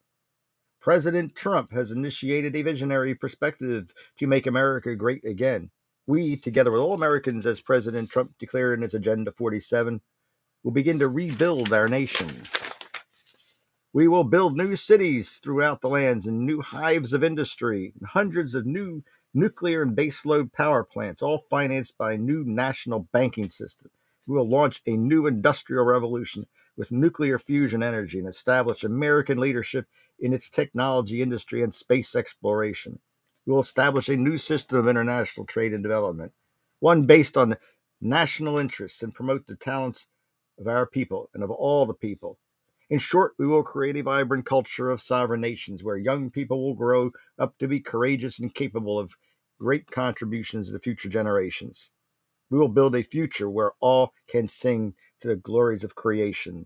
President 0.80 1.36
Trump 1.36 1.74
has 1.74 1.92
initiated 1.92 2.56
a 2.56 2.62
visionary 2.62 3.16
perspective 3.16 3.94
to 4.18 4.28
make 4.28 4.48
America 4.48 4.96
great 4.96 5.26
again. 5.26 5.72
We, 6.08 6.38
together 6.38 6.72
with 6.72 6.82
all 6.82 6.94
Americans, 6.94 7.46
as 7.46 7.62
President 7.62 8.10
Trump 8.10 8.34
declared 8.40 8.80
in 8.80 8.84
his 8.84 8.94
Agenda 8.94 9.32
47, 9.32 10.02
will 10.64 10.72
begin 10.72 11.00
to 11.00 11.08
rebuild 11.08 11.74
our 11.74 11.88
nation. 11.88 12.30
We 13.92 14.08
will 14.08 14.24
build 14.24 14.56
new 14.56 14.76
cities 14.76 15.40
throughout 15.42 15.82
the 15.82 15.90
lands 15.90 16.28
and 16.28 16.46
new 16.46 16.62
hives 16.62 17.12
of 17.12 17.24
industry, 17.24 17.92
and 18.00 18.08
hundreds 18.08 18.54
of 18.54 18.68
new 18.68 19.04
nuclear 19.34 19.82
and 19.82 19.98
baseload 19.98 20.54
power 20.54 20.84
plants, 20.84 21.24
all 21.24 21.46
financed 21.50 21.98
by 21.98 22.14
a 22.14 22.18
new 22.18 22.44
national 22.44 23.08
banking 23.12 23.50
system. 23.50 23.90
We 24.28 24.36
will 24.38 24.48
launch 24.48 24.84
a 24.86 24.92
new 24.92 25.26
industrial 25.26 25.86
revolution 25.86 26.46
with 26.78 26.92
nuclear 26.92 27.40
fusion 27.40 27.82
energy 27.82 28.20
and 28.20 28.28
establish 28.28 28.84
American 28.84 29.40
leadership 29.40 29.88
in 30.20 30.34
its 30.34 30.52
technology 30.52 31.24
industry 31.24 31.64
and 31.64 31.74
space 31.74 32.16
exploration. 32.16 33.00
We 33.48 33.54
will 33.54 33.62
establish 33.62 34.08
a 34.08 34.16
new 34.16 34.38
system 34.38 34.78
of 34.78 34.88
international 34.88 35.48
trade 35.48 35.74
and 35.74 35.82
development, 35.82 36.34
one 36.80 37.08
based 37.08 37.36
on 37.36 37.58
national 38.00 38.60
interests 38.60 39.02
and 39.02 39.16
promote 39.16 39.48
the 39.48 39.56
talents 39.56 40.06
of 40.60 40.68
our 40.68 40.86
people 40.86 41.32
and 41.34 41.44
of 41.44 41.50
all 41.50 41.88
the 41.88 41.96
people 41.96 42.38
in 42.90 42.98
short, 42.98 43.34
we 43.38 43.46
will 43.46 43.64
create 43.64 43.98
a 43.98 44.02
vibrant 44.02 44.46
culture 44.46 44.90
of 44.90 45.02
sovereign 45.02 45.42
nations 45.42 45.84
where 45.84 45.98
young 45.98 46.32
people 46.32 46.64
will 46.64 46.74
grow 46.74 47.12
up 47.38 47.58
to 47.60 47.68
be 47.68 47.80
courageous 47.80 48.40
and 48.40 48.54
capable 48.54 48.98
of 48.98 49.16
great 49.60 49.92
contributions 49.92 50.72
to 50.72 50.80
future 50.80 51.10
generations. 51.10 51.92
We 52.50 52.58
will 52.58 52.70
build 52.70 52.96
a 52.96 53.04
future 53.04 53.50
where 53.50 53.74
all 53.80 54.14
can 54.28 54.48
sing 54.48 54.96
to 55.22 55.28
the 55.28 55.36
glories 55.36 55.84
of 55.84 55.94
creation. 55.94 56.66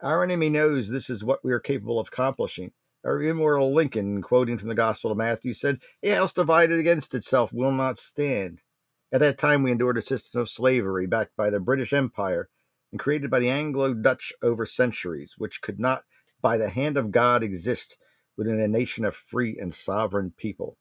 Our 0.00 0.22
enemy 0.22 0.48
knows 0.48 0.88
this 0.88 1.10
is 1.10 1.22
what 1.22 1.44
we 1.44 1.52
are 1.52 1.60
capable 1.60 2.00
of 2.00 2.08
accomplishing, 2.08 2.72
Our 3.04 3.20
immortal 3.20 3.74
Lincoln, 3.74 4.22
quoting 4.22 4.56
from 4.56 4.68
the 4.68 4.74
Gospel 4.74 5.10
of 5.10 5.18
Matthew, 5.18 5.52
said, 5.52 5.80
A 6.02 6.10
house 6.12 6.32
divided 6.32 6.78
against 6.78 7.14
itself 7.14 7.52
will 7.52 7.72
not 7.72 7.98
stand. 7.98 8.60
At 9.12 9.20
that 9.20 9.36
time, 9.36 9.62
we 9.62 9.72
endured 9.72 9.98
a 9.98 10.02
system 10.02 10.40
of 10.40 10.48
slavery 10.48 11.06
backed 11.06 11.36
by 11.36 11.50
the 11.50 11.60
British 11.60 11.92
Empire 11.92 12.48
and 12.92 13.00
created 13.00 13.30
by 13.30 13.38
the 13.38 13.50
Anglo 13.50 13.94
Dutch 13.94 14.32
over 14.42 14.66
centuries, 14.66 15.34
which 15.38 15.62
could 15.62 15.78
not, 15.78 16.04
by 16.42 16.56
the 16.58 16.70
hand 16.70 16.96
of 16.96 17.10
God, 17.10 17.42
exist 17.42 17.96
within 18.36 18.60
a 18.60 18.68
nation 18.68 19.04
of 19.04 19.14
free 19.14 19.58
and 19.58 19.74
sovereign 19.74 20.32
people. 20.36 20.76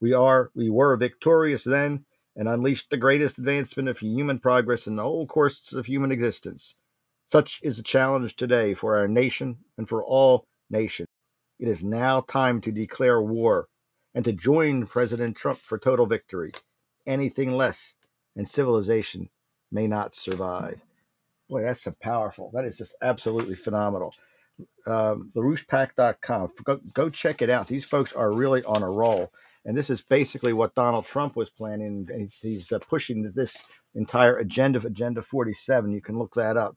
We 0.00 0.12
are, 0.12 0.50
we 0.54 0.68
were 0.68 0.96
victorious 0.96 1.64
then 1.64 2.04
and 2.36 2.48
unleashed 2.48 2.90
the 2.90 2.98
greatest 2.98 3.38
advancement 3.38 3.88
of 3.88 3.98
human 3.98 4.38
progress 4.38 4.86
in 4.86 4.96
the 4.96 5.02
whole 5.02 5.26
course 5.26 5.72
of 5.72 5.86
human 5.86 6.12
existence. 6.12 6.74
Such 7.26 7.60
is 7.62 7.78
the 7.78 7.82
challenge 7.82 8.36
today 8.36 8.74
for 8.74 8.96
our 8.96 9.08
nation 9.08 9.58
and 9.76 9.88
for 9.88 10.04
all 10.04 10.44
nations. 10.70 11.08
It 11.58 11.66
is 11.66 11.82
now 11.82 12.20
time 12.20 12.60
to 12.60 12.70
declare 12.70 13.20
war 13.20 13.68
and 14.14 14.24
to 14.24 14.32
join 14.32 14.86
President 14.86 15.36
Trump 15.36 15.58
for 15.58 15.78
total 15.78 16.06
victory. 16.06 16.52
Anything 17.06 17.50
less, 17.52 17.94
and 18.36 18.48
civilization 18.48 19.30
may 19.72 19.86
not 19.86 20.14
survive. 20.14 20.85
Boy, 21.48 21.62
that's 21.62 21.86
a 21.86 21.92
powerful. 21.92 22.50
That 22.52 22.64
is 22.64 22.76
just 22.76 22.94
absolutely 23.02 23.54
phenomenal. 23.54 24.14
Um, 24.86 25.30
LaRouchePAC.com. 25.36 26.52
Go, 26.64 26.80
go 26.92 27.08
check 27.08 27.42
it 27.42 27.50
out. 27.50 27.66
These 27.66 27.84
folks 27.84 28.12
are 28.12 28.32
really 28.32 28.64
on 28.64 28.82
a 28.82 28.90
roll. 28.90 29.32
And 29.64 29.76
this 29.76 29.90
is 29.90 30.00
basically 30.02 30.52
what 30.52 30.74
Donald 30.74 31.06
Trump 31.06 31.36
was 31.36 31.50
planning. 31.50 32.08
He's, 32.16 32.38
he's 32.40 32.72
uh, 32.72 32.78
pushing 32.78 33.30
this 33.34 33.56
entire 33.94 34.36
agenda, 34.36 34.78
of 34.78 34.84
Agenda 34.84 35.22
47. 35.22 35.92
You 35.92 36.00
can 36.00 36.18
look 36.18 36.34
that 36.34 36.56
up. 36.56 36.76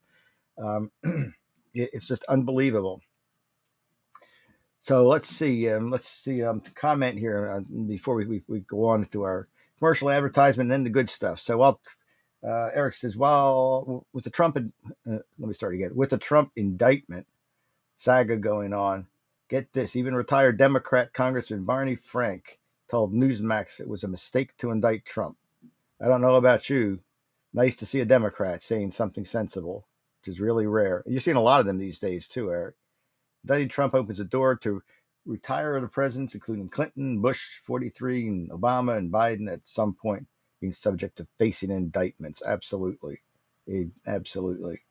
Um, 0.58 0.92
it's 1.74 2.08
just 2.08 2.24
unbelievable. 2.26 3.02
So 4.82 5.08
let's 5.08 5.30
see. 5.30 5.70
Um, 5.70 5.92
let's 5.92 6.10
see. 6.10 6.44
Um, 6.44 6.62
comment 6.74 7.20
here 7.20 7.52
uh, 7.52 7.60
before 7.88 8.16
we, 8.16 8.26
we, 8.26 8.44
we, 8.48 8.60
go 8.62 8.86
on 8.86 9.06
to 9.06 9.24
our 9.24 9.48
commercial 9.78 10.10
advertisement 10.10 10.68
and 10.68 10.72
then 10.72 10.84
the 10.84 10.90
good 10.90 11.10
stuff. 11.10 11.42
So 11.42 11.58
while 11.58 11.82
uh, 12.46 12.70
Eric 12.74 12.94
says, 12.94 13.18
well, 13.18 14.06
with 14.14 14.24
the 14.24 14.30
Trump, 14.30 14.58
uh, 14.58 14.62
let 15.06 15.48
me 15.48 15.54
start 15.54 15.74
again. 15.74 15.92
With 15.94 16.12
the 16.12 16.18
Trump 16.18 16.52
indictment 16.56 17.28
saga 17.98 18.38
going 18.38 18.74
on, 18.74 19.08
get 19.50 19.74
this. 19.74 19.96
Even 19.96 20.16
retired 20.16 20.58
Democrat 20.58 21.14
Congressman 21.14 21.66
Barney 21.66 21.96
Frank 21.96 22.60
told 22.90 23.14
Newsmax 23.14 23.80
it 23.80 23.90
was 23.90 24.04
a 24.04 24.08
mistake 24.08 24.56
to 24.58 24.72
indict 24.72 25.06
Trump. 25.06 25.38
I 26.02 26.08
don't 26.08 26.22
know 26.22 26.36
about 26.36 26.70
you. 26.70 27.00
Nice 27.54 27.76
to 27.78 27.86
see 27.86 28.00
a 28.00 28.06
Democrat 28.06 28.64
saying 28.64 28.94
something 28.94 29.26
sensible, 29.26 29.86
which 30.22 30.34
is 30.34 30.40
really 30.40 30.66
rare. 30.66 31.04
You're 31.08 31.20
seeing 31.20 31.38
a 31.38 31.42
lot 31.42 31.60
of 31.60 31.66
them 31.66 31.78
these 31.78 32.00
days 32.00 32.28
too, 32.28 32.52
Eric. 32.52 32.76
Indicting 33.44 33.70
Trump 33.70 33.94
opens 33.94 34.20
a 34.20 34.24
door 34.24 34.56
to 34.58 34.82
retire 35.26 35.80
the 35.82 35.88
presidents, 35.88 36.36
including 36.36 36.70
Clinton, 36.70 37.22
Bush, 37.22 37.60
43, 37.66 38.28
and 38.28 38.50
Obama 38.50 38.98
and 38.98 39.12
Biden 39.12 39.52
at 39.52 39.68
some 39.68 39.94
point 39.94 40.26
being 40.60 40.74
subject 40.74 41.18
to 41.18 41.28
facing 41.38 41.72
indictments. 41.72 42.42
Absolutely. 42.46 43.22
Absolutely. 44.08 44.82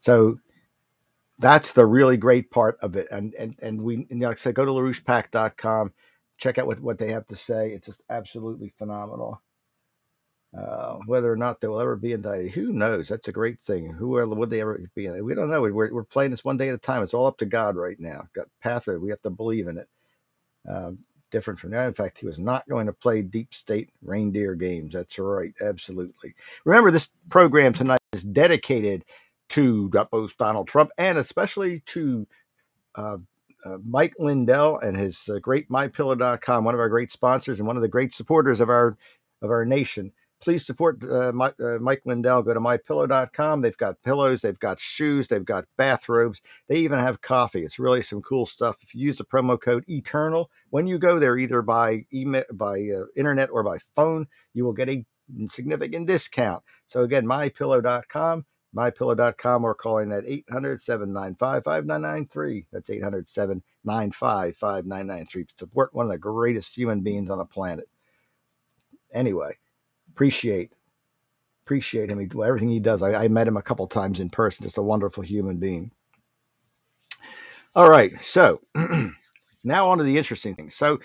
So 0.00 0.38
that's 1.38 1.72
the 1.72 1.86
really 1.86 2.16
great 2.16 2.50
part 2.50 2.78
of 2.80 2.96
it. 2.96 3.08
And 3.10 3.34
and 3.34 3.56
and 3.62 3.82
we 3.82 4.06
and 4.10 4.20
like 4.20 4.32
I 4.32 4.40
said, 4.40 4.54
go 4.54 4.64
to 4.64 4.70
LaRouchePAC.com, 4.70 5.92
check 6.38 6.58
out 6.58 6.66
what, 6.66 6.80
what 6.80 6.98
they 6.98 7.10
have 7.12 7.26
to 7.28 7.36
say. 7.36 7.70
It's 7.72 7.86
just 7.86 8.02
absolutely 8.10 8.72
phenomenal. 8.78 9.40
Uh, 10.56 10.98
whether 11.06 11.32
or 11.32 11.36
not 11.36 11.60
they 11.60 11.68
will 11.68 11.80
ever 11.80 11.96
be 11.96 12.12
indicted, 12.12 12.52
who 12.52 12.74
knows? 12.74 13.08
That's 13.08 13.28
a 13.28 13.32
great 13.32 13.58
thing. 13.60 13.90
Who 13.90 14.08
would 14.08 14.50
they 14.50 14.60
ever 14.60 14.78
be? 14.94 15.08
We 15.08 15.34
don't 15.34 15.48
know. 15.48 15.62
We're, 15.62 15.92
we're 15.92 16.04
playing 16.04 16.30
this 16.30 16.44
one 16.44 16.58
day 16.58 16.68
at 16.68 16.74
a 16.74 16.78
time. 16.78 17.02
It's 17.02 17.14
all 17.14 17.26
up 17.26 17.38
to 17.38 17.46
God 17.46 17.74
right 17.74 17.98
now. 17.98 18.28
Got 18.34 18.48
path. 18.62 18.86
We 18.86 19.08
have 19.08 19.22
to 19.22 19.30
believe 19.30 19.66
in 19.66 19.78
it. 19.78 19.88
Uh, 20.70 20.92
different 21.32 21.58
from 21.58 21.70
that. 21.70 21.88
In 21.88 21.94
fact, 21.94 22.18
he 22.18 22.26
was 22.26 22.38
not 22.38 22.68
going 22.68 22.86
to 22.86 22.92
play 22.92 23.22
deep 23.22 23.52
state 23.52 23.90
reindeer 24.02 24.54
games. 24.54 24.92
That's 24.92 25.18
right. 25.18 25.52
Absolutely. 25.60 26.34
Remember, 26.64 26.90
this 26.90 27.10
program 27.30 27.72
tonight 27.72 28.00
is 28.12 28.22
dedicated 28.22 29.04
to 29.50 29.88
both 30.10 30.36
Donald 30.36 30.68
Trump 30.68 30.90
and 30.96 31.18
especially 31.18 31.80
to 31.86 32.26
uh, 32.94 33.18
uh, 33.64 33.78
Mike 33.84 34.14
Lindell 34.18 34.78
and 34.78 34.96
his 34.96 35.28
uh, 35.28 35.38
great 35.38 35.68
MyPillow.com, 35.68 36.64
one 36.64 36.74
of 36.74 36.80
our 36.80 36.88
great 36.88 37.12
sponsors 37.12 37.58
and 37.58 37.66
one 37.66 37.76
of 37.76 37.82
the 37.82 37.88
great 37.88 38.14
supporters 38.14 38.60
of 38.60 38.68
our 38.68 38.96
of 39.40 39.50
our 39.50 39.64
nation 39.64 40.12
please 40.42 40.66
support 40.66 41.02
uh, 41.04 41.32
my, 41.32 41.52
uh, 41.60 41.78
Mike 41.80 42.02
Lindell. 42.04 42.42
Go 42.42 42.52
to 42.52 42.60
mypillow.com. 42.60 43.62
They've 43.62 43.76
got 43.76 44.02
pillows, 44.02 44.42
they've 44.42 44.58
got 44.58 44.80
shoes, 44.80 45.28
they've 45.28 45.44
got 45.44 45.64
bathrobes, 45.76 46.42
they 46.68 46.76
even 46.76 46.98
have 46.98 47.20
coffee. 47.20 47.62
It's 47.62 47.78
really 47.78 48.02
some 48.02 48.20
cool 48.22 48.44
stuff. 48.44 48.76
If 48.82 48.94
you 48.94 49.06
use 49.06 49.18
the 49.18 49.24
promo 49.24 49.60
code 49.60 49.84
Eternal 49.88 50.50
when 50.70 50.86
you 50.86 50.98
go 50.98 51.18
there, 51.18 51.38
either 51.38 51.62
by 51.62 52.04
email, 52.12 52.44
by 52.52 52.80
uh, 52.80 53.04
internet, 53.16 53.50
or 53.50 53.62
by 53.62 53.78
phone, 53.94 54.26
you 54.52 54.64
will 54.64 54.72
get 54.72 54.88
a 54.88 55.06
significant 55.50 56.06
discount. 56.06 56.62
So 56.86 57.02
again, 57.02 57.24
mypillow.com. 57.24 58.44
MyPillow.com 58.74 59.64
or 59.64 59.74
calling 59.74 60.12
at 60.12 60.24
800 60.24 60.80
795 60.80 61.62
5993. 61.62 62.66
That's 62.72 62.88
800 62.88 63.28
795 63.28 64.56
5993. 64.56 65.46
Support 65.58 65.94
one 65.94 66.06
of 66.06 66.12
the 66.12 66.18
greatest 66.18 66.74
human 66.74 67.02
beings 67.02 67.28
on 67.28 67.36
the 67.36 67.44
planet. 67.44 67.88
Anyway, 69.12 69.58
appreciate 70.12 70.72
appreciate 71.64 72.10
him. 72.10 72.18
He, 72.18 72.28
everything 72.42 72.68
he 72.68 72.80
does. 72.80 73.02
I, 73.02 73.24
I 73.24 73.28
met 73.28 73.48
him 73.48 73.56
a 73.56 73.62
couple 73.62 73.86
times 73.86 74.20
in 74.20 74.28
person. 74.28 74.64
Just 74.64 74.78
a 74.78 74.82
wonderful 74.82 75.22
human 75.22 75.56
being. 75.56 75.90
All 77.74 77.88
right, 77.88 78.12
so 78.20 78.60
now 79.64 79.88
on 79.88 79.96
to 79.98 80.04
the 80.04 80.18
interesting 80.18 80.54
thing. 80.54 80.68
So, 80.68 81.00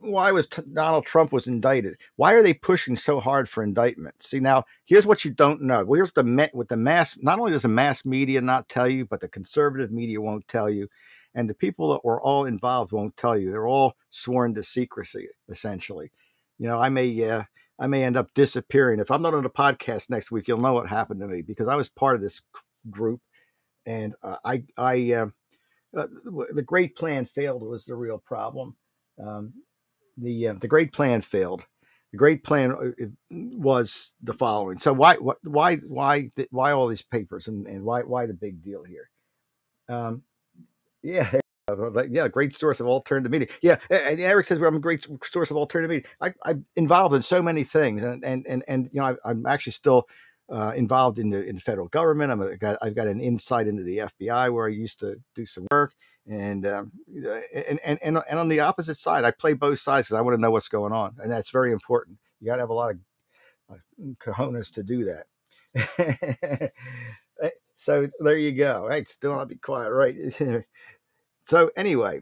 why 0.00 0.30
was 0.30 0.46
t- 0.46 0.62
Donald 0.72 1.06
Trump 1.06 1.32
was 1.32 1.48
indicted? 1.48 1.96
Why 2.14 2.34
are 2.34 2.42
they 2.42 2.54
pushing 2.54 2.94
so 2.94 3.18
hard 3.18 3.48
for 3.48 3.64
indictment? 3.64 4.14
See, 4.20 4.38
now 4.38 4.64
here's 4.84 5.06
what 5.06 5.24
you 5.24 5.32
don't 5.32 5.62
know. 5.62 5.84
Well, 5.84 5.96
here's 5.96 6.12
the 6.12 6.22
met 6.22 6.54
with 6.54 6.68
the 6.68 6.76
mass. 6.76 7.18
Not 7.20 7.40
only 7.40 7.50
does 7.50 7.62
the 7.62 7.68
mass 7.68 8.04
media 8.04 8.40
not 8.40 8.68
tell 8.68 8.88
you, 8.88 9.06
but 9.06 9.20
the 9.20 9.28
conservative 9.28 9.90
media 9.90 10.20
won't 10.20 10.46
tell 10.46 10.70
you, 10.70 10.88
and 11.34 11.50
the 11.50 11.54
people 11.54 11.92
that 11.92 12.04
were 12.04 12.22
all 12.22 12.44
involved 12.44 12.92
won't 12.92 13.16
tell 13.16 13.36
you. 13.36 13.50
They're 13.50 13.66
all 13.66 13.96
sworn 14.10 14.54
to 14.54 14.62
secrecy, 14.62 15.28
essentially. 15.48 16.12
You 16.60 16.68
know, 16.68 16.78
I 16.78 16.90
may. 16.90 17.28
Uh, 17.28 17.42
I 17.80 17.86
may 17.86 18.04
end 18.04 18.16
up 18.16 18.28
disappearing. 18.34 19.00
If 19.00 19.10
I'm 19.10 19.22
not 19.22 19.34
on 19.34 19.46
a 19.46 19.50
podcast 19.50 20.10
next 20.10 20.30
week, 20.30 20.46
you'll 20.46 20.60
know 20.60 20.74
what 20.74 20.88
happened 20.88 21.20
to 21.20 21.26
me 21.26 21.40
because 21.40 21.66
I 21.66 21.76
was 21.76 21.88
part 21.88 22.14
of 22.14 22.22
this 22.22 22.42
group, 22.90 23.20
and 23.86 24.14
uh, 24.22 24.36
I, 24.44 24.64
I, 24.76 25.12
uh, 25.12 25.26
uh, 25.96 26.06
the 26.52 26.64
great 26.64 26.94
plan 26.94 27.24
failed 27.24 27.62
was 27.62 27.86
the 27.86 27.96
real 27.96 28.18
problem. 28.18 28.76
Um, 29.18 29.54
the 30.18 30.48
uh, 30.48 30.54
the 30.60 30.68
great 30.68 30.92
plan 30.92 31.22
failed. 31.22 31.62
The 32.12 32.18
great 32.18 32.44
plan 32.44 32.72
uh, 32.72 33.06
was 33.30 34.12
the 34.22 34.34
following. 34.34 34.78
So 34.78 34.92
why 34.92 35.16
why 35.16 35.76
why 35.76 36.30
why 36.50 36.72
all 36.72 36.88
these 36.88 37.02
papers 37.02 37.48
and, 37.48 37.66
and 37.66 37.82
why 37.82 38.02
why 38.02 38.26
the 38.26 38.34
big 38.34 38.62
deal 38.62 38.84
here? 38.84 39.08
Um, 39.88 40.22
yeah, 41.02 41.40
yeah, 42.10 42.28
great 42.28 42.56
source 42.56 42.80
of 42.80 42.86
alternative 42.86 43.30
media. 43.30 43.48
Yeah, 43.62 43.76
and 43.90 44.20
Eric 44.20 44.46
says 44.46 44.58
well, 44.58 44.68
I'm 44.68 44.76
a 44.76 44.80
great 44.80 45.06
source 45.24 45.50
of 45.50 45.56
alternative 45.56 45.90
media. 45.90 46.34
I, 46.44 46.50
am 46.50 46.64
involved 46.76 47.14
in 47.14 47.22
so 47.22 47.42
many 47.42 47.64
things, 47.64 48.02
and 48.02 48.24
and 48.24 48.46
and, 48.46 48.64
and 48.68 48.90
you 48.92 49.00
know 49.00 49.16
I, 49.24 49.30
am 49.30 49.46
actually 49.46 49.72
still 49.72 50.06
uh, 50.50 50.72
involved 50.76 51.18
in 51.18 51.30
the 51.30 51.44
in 51.44 51.58
federal 51.58 51.88
government. 51.88 52.32
I'm 52.32 52.40
a, 52.40 52.56
got 52.56 52.78
I've 52.82 52.94
got 52.94 53.06
an 53.06 53.20
insight 53.20 53.66
into 53.66 53.82
the 53.82 53.98
FBI 53.98 54.52
where 54.52 54.66
I 54.66 54.70
used 54.70 55.00
to 55.00 55.16
do 55.34 55.46
some 55.46 55.66
work, 55.70 55.94
and 56.26 56.66
um, 56.66 56.92
and, 57.54 57.80
and 57.84 57.98
and 58.02 58.18
and 58.28 58.38
on 58.38 58.48
the 58.48 58.60
opposite 58.60 58.96
side, 58.96 59.24
I 59.24 59.30
play 59.30 59.52
both 59.52 59.80
sides 59.80 60.08
because 60.08 60.18
I 60.18 60.22
want 60.22 60.36
to 60.36 60.40
know 60.40 60.50
what's 60.50 60.68
going 60.68 60.92
on, 60.92 61.16
and 61.22 61.30
that's 61.30 61.50
very 61.50 61.72
important. 61.72 62.18
You 62.40 62.46
got 62.46 62.56
to 62.56 62.62
have 62.62 62.70
a 62.70 62.74
lot 62.74 62.92
of 62.92 62.98
uh, 63.72 63.76
cojones 64.18 64.72
to 64.72 64.82
do 64.82 65.04
that. 65.04 65.26
so 67.76 68.08
there 68.20 68.38
you 68.38 68.52
go. 68.52 68.86
Right, 68.88 69.08
still 69.08 69.36
not 69.36 69.48
be 69.48 69.56
quiet. 69.56 69.90
Right. 69.90 70.16
So 71.50 71.70
anyway, 71.76 72.20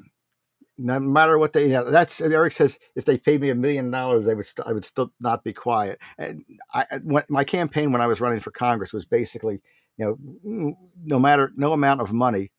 no 0.78 1.00
matter 1.00 1.38
what 1.38 1.52
they, 1.52 1.64
you 1.64 1.68
know, 1.70 1.90
that's 1.90 2.20
Eric 2.20 2.52
says 2.52 2.78
if 2.96 3.04
they 3.04 3.18
paid 3.18 3.40
me 3.40 3.50
a 3.50 3.54
million 3.54 3.90
dollars, 3.90 4.26
they 4.26 4.34
would 4.34 4.46
st- 4.46 4.66
I 4.66 4.72
would 4.72 4.84
still 4.84 5.12
not 5.20 5.44
be 5.44 5.52
quiet. 5.52 5.98
And 6.18 6.44
I, 6.74 6.84
my 7.28 7.44
campaign 7.44 7.92
when 7.92 8.00
I 8.02 8.06
was 8.08 8.20
running 8.20 8.40
for 8.40 8.50
Congress 8.50 8.92
was 8.92 9.06
basically, 9.06 9.60
you 9.98 10.18
know, 10.44 10.74
no 11.04 11.18
matter 11.20 11.52
no 11.56 11.72
amount 11.72 12.00
of 12.00 12.12
money 12.12 12.52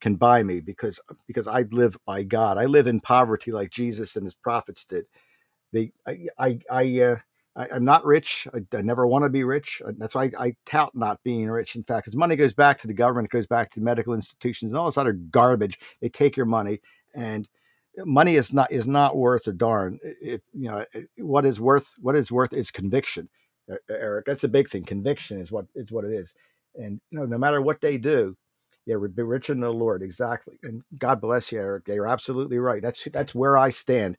can 0.00 0.16
buy 0.16 0.42
me 0.42 0.60
because 0.60 1.00
because 1.26 1.46
I 1.46 1.62
live 1.70 1.96
by 2.06 2.24
God. 2.24 2.58
I 2.58 2.66
live 2.66 2.86
in 2.86 3.00
poverty 3.00 3.52
like 3.52 3.70
Jesus 3.70 4.16
and 4.16 4.24
his 4.26 4.34
prophets 4.34 4.84
did. 4.86 5.06
They, 5.72 5.92
I, 6.06 6.18
I, 6.38 6.58
I 6.70 7.00
uh, 7.02 7.16
I, 7.56 7.76
am 7.76 7.84
not 7.84 8.04
rich. 8.06 8.48
I, 8.54 8.76
I 8.76 8.82
never 8.82 9.06
want 9.06 9.24
to 9.24 9.30
be 9.30 9.44
rich. 9.44 9.82
Uh, 9.86 9.92
that's 9.98 10.14
why 10.16 10.24
I, 10.38 10.46
I 10.46 10.56
tout 10.66 10.94
not 10.96 11.22
being 11.24 11.48
rich. 11.50 11.76
In 11.76 11.84
fact, 11.84 12.06
because 12.06 12.16
money 12.16 12.36
goes 12.36 12.54
back 12.54 12.80
to 12.80 12.88
the 12.88 12.94
government, 12.94 13.26
it 13.26 13.32
goes 13.36 13.46
back 13.48 13.72
to 13.72 13.80
medical 13.80 14.14
institutions 14.14 14.72
and 14.72 14.78
all 14.78 14.86
this 14.86 14.98
other 14.98 15.14
garbage. 15.14 15.78
They 16.02 16.10
take 16.10 16.36
your 16.36 16.46
money, 16.46 16.80
and 17.14 17.48
money 18.04 18.36
is 18.36 18.52
not 18.52 18.72
is 18.72 18.88
not 18.88 19.16
worth 19.16 19.46
a 19.48 19.52
darn. 19.52 20.00
You 20.22 20.40
know 20.54 20.84
what 21.18 21.46
is 21.46 21.60
worth, 21.60 21.94
what 22.00 22.16
is 22.16 22.32
worth 22.32 22.52
is 22.54 22.70
conviction. 22.72 23.28
Eric, 23.90 24.26
that's 24.26 24.44
a 24.44 24.48
big 24.48 24.68
thing. 24.70 24.84
Conviction 24.84 25.40
is 25.40 25.52
what 25.52 25.66
is 25.76 25.92
what 25.92 26.04
it 26.04 26.12
is. 26.12 26.34
And 26.76 27.00
you 27.10 27.18
know, 27.20 27.26
no 27.26 27.38
matter 27.38 27.62
what 27.62 27.80
they 27.82 27.98
do, 27.98 28.36
Yeah, 28.86 28.96
be 29.14 29.22
rich 29.22 29.50
in 29.50 29.60
the 29.60 29.70
Lord, 29.72 30.02
exactly. 30.02 30.58
And 30.64 30.82
God 30.98 31.20
bless 31.20 31.52
you, 31.52 31.60
Eric. 31.60 31.88
You're 31.88 32.06
absolutely 32.08 32.58
right. 32.58 32.82
That's 32.82 33.06
that's 33.12 33.34
where 33.34 33.58
I 33.58 33.70
stand. 33.70 34.16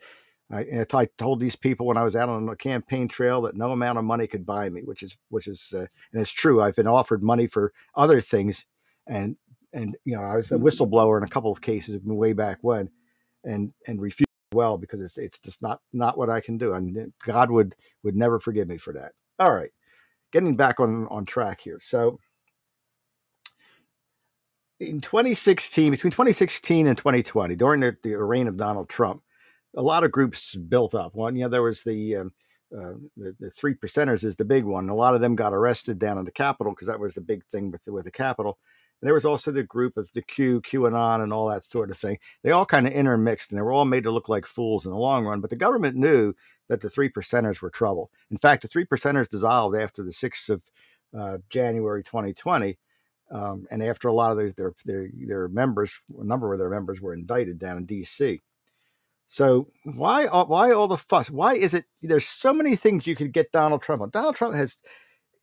I, 0.52 0.86
I 0.94 1.06
told 1.18 1.40
these 1.40 1.56
people 1.58 1.86
when 1.86 1.98
I 1.98 2.04
was 2.04 2.16
out 2.16 2.30
on 2.30 2.46
the 2.46 2.56
campaign 2.56 3.08
trail 3.08 3.42
that 3.42 3.58
no 3.58 3.72
amount 3.72 3.98
of 3.98 4.06
money 4.06 4.28
could 4.28 4.46
buy 4.46 4.70
me, 4.70 4.82
which 4.82 5.04
is 5.04 5.18
which 5.30 5.48
is 5.48 5.74
uh, 5.74 5.88
and 6.14 6.22
it's 6.22 6.32
true. 6.32 6.62
I've 6.62 6.76
been 6.76 6.88
offered 6.88 7.22
money 7.22 7.48
for 7.48 7.74
other 7.96 8.22
things, 8.22 8.66
and 9.08 9.36
and 9.74 9.98
you 10.06 10.16
know 10.16 10.24
I 10.24 10.38
was 10.38 10.52
a 10.52 10.56
whistleblower 10.56 11.18
in 11.18 11.24
a 11.24 11.30
couple 11.30 11.52
of 11.52 11.60
cases 11.62 12.00
way 12.04 12.32
back 12.34 12.60
when, 12.62 12.90
and 13.44 13.74
and 13.88 14.02
refused 14.02 14.28
well 14.54 14.78
because 14.78 15.02
it's 15.02 15.18
it's 15.18 15.40
just 15.40 15.62
not 15.62 15.82
not 15.92 16.18
what 16.18 16.30
I 16.30 16.40
can 16.40 16.58
do. 16.58 16.74
I 16.74 16.80
mean, 16.80 17.14
God 17.26 17.52
would 17.52 17.76
would 18.04 18.16
never 18.16 18.40
forgive 18.40 18.70
me 18.70 18.78
for 18.78 18.94
that. 18.94 19.12
All 19.40 19.54
right, 19.54 19.72
getting 20.32 20.56
back 20.56 20.80
on 20.80 21.08
on 21.10 21.26
track 21.26 21.60
here. 21.60 21.80
So 21.84 22.20
in 24.80 25.02
2016, 25.02 25.92
between 25.92 26.12
2016 26.12 26.88
and 26.88 26.98
2020, 26.98 27.56
during 27.56 27.82
the, 27.82 27.98
the 28.04 28.16
reign 28.16 28.48
of 28.48 28.56
Donald 28.56 28.88
Trump 28.88 29.24
a 29.78 29.82
lot 29.82 30.04
of 30.04 30.12
groups 30.12 30.56
built 30.56 30.96
up. 30.96 31.16
One, 31.16 31.36
you 31.36 31.44
know, 31.44 31.50
there 31.50 31.62
was 31.64 31.84
the 31.84 32.18
um, 32.18 32.34
uh, 32.76 32.94
the, 33.16 33.34
the, 33.40 33.50
three 33.50 33.76
percenters 33.76 34.26
is 34.26 34.36
the 34.36 34.44
big 34.44 34.66
one. 34.66 34.90
A 34.90 34.96
lot 34.96 35.16
of 35.16 35.22
them 35.22 35.38
got 35.38 35.54
arrested 35.54 36.00
down 36.00 36.18
in 36.18 36.26
the 36.26 36.32
Capitol 36.32 36.74
because 36.74 36.88
that 36.88 37.00
was 37.00 37.14
the 37.14 37.22
big 37.22 37.46
thing 37.46 37.72
with 37.72 37.82
the, 37.86 37.94
with 37.94 38.04
the 38.04 38.12
Capitol. 38.12 38.58
And 39.00 39.08
there 39.08 39.14
was 39.14 39.24
also 39.24 39.52
the 39.52 39.64
group 39.64 39.96
of 39.96 40.12
the 40.12 40.22
Q, 40.22 40.60
QAnon, 40.62 41.24
and 41.24 41.32
all 41.32 41.48
that 41.48 41.64
sort 41.64 41.92
of 41.92 41.98
thing. 41.98 42.18
They 42.44 42.52
all 42.52 42.66
kind 42.66 42.86
of 42.86 42.92
intermixed, 42.92 43.52
and 43.52 43.58
they 43.58 43.62
were 43.62 43.72
all 43.72 43.86
made 43.86 44.04
to 44.04 44.12
look 44.12 44.28
like 44.28 44.46
fools 44.46 44.86
in 44.86 44.92
the 44.92 44.98
long 44.98 45.24
run. 45.24 45.40
But 45.40 45.52
the 45.52 45.56
government 45.56 45.96
knew 45.96 46.34
that 46.68 46.82
the 46.82 46.90
three 46.90 47.10
percenters 47.10 47.62
were 47.62 47.70
trouble. 47.70 48.12
In 48.32 48.38
fact, 48.38 48.64
the 48.64 48.68
three 48.68 48.86
percenters 48.86 49.30
dissolved 49.30 49.78
after 49.78 50.04
the 50.04 50.12
sixth 50.12 50.50
of 50.50 50.62
uh, 51.18 51.38
January 51.50 52.04
2020. 52.04 52.78
Um, 53.30 53.68
and 53.70 53.84
after 53.84 54.08
a 54.08 54.14
lot 54.14 54.32
of 54.32 54.38
their, 54.38 54.52
their, 54.52 54.74
their 54.86 55.10
their 55.14 55.48
members, 55.48 55.94
a 56.20 56.24
number 56.24 56.52
of 56.52 56.60
their 56.60 56.70
members 56.70 57.00
were 57.00 57.14
indicted 57.14 57.60
down 57.60 57.78
in 57.78 57.86
D.C. 57.86 58.42
So 59.28 59.68
why 59.84 60.26
why 60.28 60.72
all 60.72 60.88
the 60.88 60.98
fuss? 60.98 61.30
Why 61.30 61.56
is 61.56 61.74
it 61.74 61.86
there's 62.02 62.26
so 62.26 62.54
many 62.54 62.76
things 62.76 63.06
you 63.06 63.16
could 63.16 63.34
get 63.34 63.52
Donald 63.52 63.82
Trump 63.82 64.02
on? 64.02 64.10
Donald 64.10 64.36
Trump 64.36 64.56
has 64.56 64.78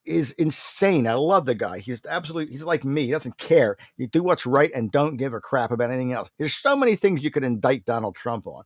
is 0.07 0.33
insane. 0.33 1.07
I 1.07 1.15
love 1.15 1.47
the 1.47 1.55
guy. 1.55 1.79
He's 1.79 2.05
absolutely 2.07 2.53
he's 2.53 2.65
like 2.65 2.85
me. 2.85 3.07
He 3.07 3.13
doesn't 3.13 3.39
care. 3.39 3.77
You 3.97 4.07
do 4.07 4.23
what's 4.23 4.47
right 4.47 4.71
and 4.75 4.91
don't 4.91 5.17
give 5.17 5.35
a 5.35 5.41
crap 5.41 5.71
about 5.71 5.91
anything 5.91 6.13
else. 6.13 6.29
There's 6.39 6.55
so 6.55 6.77
many 6.77 6.97
things 6.97 7.23
you 7.23 7.31
could 7.31 7.45
indict 7.45 7.85
Donald 7.85 8.17
Trump 8.17 8.47
on. 8.47 8.65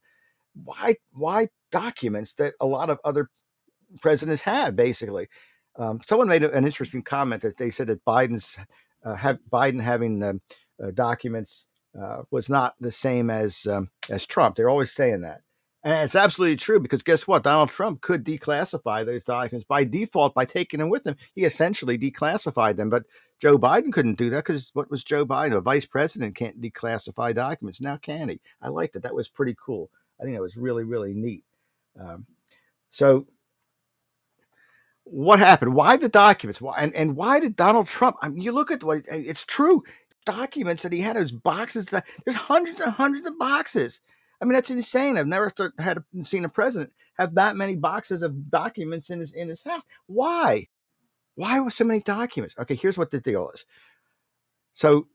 Why 0.54 0.96
why 1.12 1.48
documents 1.72 2.34
that 2.34 2.54
a 2.60 2.66
lot 2.66 2.90
of 2.90 2.98
other 3.04 3.28
presidents 4.00 4.42
have 4.42 4.76
basically? 4.76 5.28
Um, 5.76 6.00
someone 6.04 6.28
made 6.28 6.42
an 6.42 6.64
interesting 6.64 7.02
comment 7.02 7.42
that 7.42 7.56
they 7.56 7.70
said 7.70 7.86
that 7.88 8.04
Biden's 8.04 8.56
uh, 9.04 9.14
have 9.14 9.38
Biden 9.50 9.80
having 9.80 10.22
um, 10.24 10.40
uh, 10.82 10.90
documents 10.92 11.67
uh, 12.00 12.22
was 12.30 12.48
not 12.48 12.74
the 12.80 12.92
same 12.92 13.30
as 13.30 13.66
um, 13.66 13.90
as 14.10 14.26
Trump. 14.26 14.56
They're 14.56 14.70
always 14.70 14.92
saying 14.92 15.22
that, 15.22 15.42
and 15.84 15.94
it's 15.94 16.14
absolutely 16.14 16.56
true 16.56 16.80
because 16.80 17.02
guess 17.02 17.26
what? 17.26 17.44
Donald 17.44 17.70
Trump 17.70 18.00
could 18.00 18.24
declassify 18.24 19.04
those 19.04 19.24
documents 19.24 19.66
by 19.66 19.84
default 19.84 20.34
by 20.34 20.44
taking 20.44 20.80
them 20.80 20.90
with 20.90 21.06
him. 21.06 21.16
He 21.34 21.44
essentially 21.44 21.98
declassified 21.98 22.76
them, 22.76 22.90
but 22.90 23.04
Joe 23.40 23.58
Biden 23.58 23.92
couldn't 23.92 24.18
do 24.18 24.30
that 24.30 24.44
because 24.44 24.70
what 24.74 24.90
was 24.90 25.04
Joe 25.04 25.24
Biden? 25.24 25.56
A 25.56 25.60
vice 25.60 25.86
president 25.86 26.34
can't 26.34 26.60
declassify 26.60 27.34
documents. 27.34 27.80
Now 27.80 27.96
can 27.96 28.28
he? 28.28 28.40
I 28.60 28.68
liked 28.68 28.96
it. 28.96 29.02
That 29.02 29.14
was 29.14 29.28
pretty 29.28 29.56
cool. 29.64 29.90
I 30.20 30.24
think 30.24 30.36
that 30.36 30.42
was 30.42 30.56
really 30.56 30.84
really 30.84 31.14
neat. 31.14 31.44
Um, 31.98 32.26
so 32.90 33.26
what 35.10 35.38
happened? 35.38 35.74
Why 35.74 35.96
the 35.96 36.08
documents? 36.08 36.60
Why 36.60 36.76
and, 36.78 36.94
and 36.94 37.16
why 37.16 37.40
did 37.40 37.56
Donald 37.56 37.86
Trump? 37.86 38.16
I 38.20 38.28
mean, 38.28 38.42
you 38.42 38.52
look 38.52 38.70
at 38.70 38.84
what 38.84 39.02
it's 39.08 39.44
true 39.44 39.82
documents 40.28 40.82
that 40.82 40.92
he 40.92 41.00
had, 41.00 41.16
those 41.16 41.32
boxes 41.32 41.86
that 41.86 42.04
there's 42.24 42.36
hundreds 42.36 42.80
and 42.80 42.92
hundreds 42.92 43.26
of 43.26 43.38
boxes. 43.38 44.02
I 44.40 44.44
mean, 44.44 44.52
that's 44.52 44.70
insane. 44.70 45.16
I've 45.16 45.26
never 45.26 45.50
had 45.78 46.04
seen 46.22 46.44
a 46.44 46.48
president 46.48 46.92
have 47.16 47.34
that 47.34 47.56
many 47.56 47.74
boxes 47.74 48.22
of 48.22 48.50
documents 48.50 49.10
in 49.10 49.20
his 49.20 49.32
in 49.32 49.48
his 49.48 49.62
house. 49.62 49.82
Why? 50.06 50.68
Why 51.34 51.60
was 51.60 51.74
so 51.74 51.84
many 51.84 52.00
documents? 52.00 52.54
Okay, 52.58 52.74
here's 52.74 52.98
what 52.98 53.10
the 53.10 53.20
deal 53.20 53.50
is. 53.54 53.64
So 54.74 55.08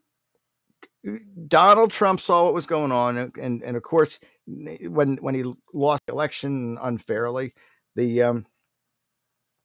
Donald 1.48 1.92
Trump 1.92 2.20
saw 2.20 2.46
what 2.46 2.54
was 2.54 2.66
going 2.66 2.92
on, 2.92 3.18
and 3.18 3.38
and, 3.38 3.64
and 3.64 3.78
of 3.78 3.84
course, 3.84 4.20
when 4.48 5.18
when 5.18 5.36
he 5.36 5.44
lost 5.74 6.02
the 6.08 6.14
election 6.14 6.78
unfairly, 6.82 7.54
the 7.96 8.24
um, 8.24 8.46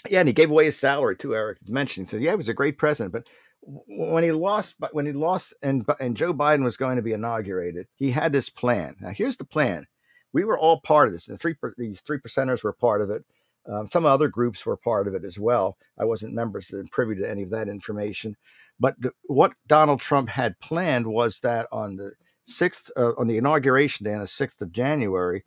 yeah, 0.09 0.21
and 0.21 0.29
he 0.29 0.33
gave 0.33 0.51
away 0.51 0.67
his 0.67 0.79
salary 0.79 1.17
too. 1.17 1.35
Eric 1.35 1.59
mentioned, 1.67 2.09
so 2.09 2.17
yeah, 2.17 2.31
he 2.31 2.37
was 2.37 2.49
a 2.49 2.55
great 2.55 2.79
president, 2.79 3.13
but 3.13 3.27
when 3.63 4.25
he 4.25 4.33
lost, 4.33 4.77
but 4.79 4.95
when 4.95 5.07
he 5.07 5.13
lost, 5.13 5.55
and 5.63 5.85
and 6.01 6.17
Joe 6.17 6.33
Biden 6.33 6.65
was 6.65 6.77
going 6.77 6.97
to 6.97 7.03
be 7.03 7.13
inaugurated, 7.13 7.87
he 7.97 8.11
had 8.11 8.33
this 8.33 8.49
plan. 8.49 8.97
Now, 9.01 9.11
here's 9.11 9.37
the 9.37 9.45
plan. 9.45 9.87
We 10.33 10.45
were 10.45 10.59
all 10.59 10.81
part 10.81 11.09
of 11.09 11.13
this. 11.13 11.27
The 11.27 11.37
three 11.37 11.55
three 11.55 12.19
percenters 12.19 12.63
were 12.63 12.73
part 12.73 13.03
of 13.03 13.11
it. 13.11 13.25
Um, 13.67 13.89
some 13.91 14.07
other 14.07 14.29
groups 14.29 14.65
were 14.65 14.77
part 14.77 15.07
of 15.07 15.15
it 15.15 15.25
as 15.25 15.39
well. 15.39 15.77
I 15.99 16.05
wasn't 16.05 16.35
members 16.35 16.71
and 16.71 16.91
privy 16.91 17.17
to 17.17 17.31
any 17.31 17.43
of 17.43 17.51
that 17.51 17.69
information. 17.69 18.37
But 18.81 18.95
the, 19.01 19.13
what 19.25 19.53
Donald 19.67 20.01
Trump 20.01 20.31
had 20.31 20.59
planned 20.61 21.07
was 21.07 21.41
that 21.41 21.67
on 21.71 21.97
the 21.97 22.13
sixth, 22.47 22.91
uh, 22.97 23.13
on 23.19 23.27
the 23.27 23.37
inauguration 23.37 24.05
day, 24.05 24.15
on 24.15 24.21
the 24.21 24.27
sixth 24.27 24.63
of 24.63 24.73
January, 24.73 25.45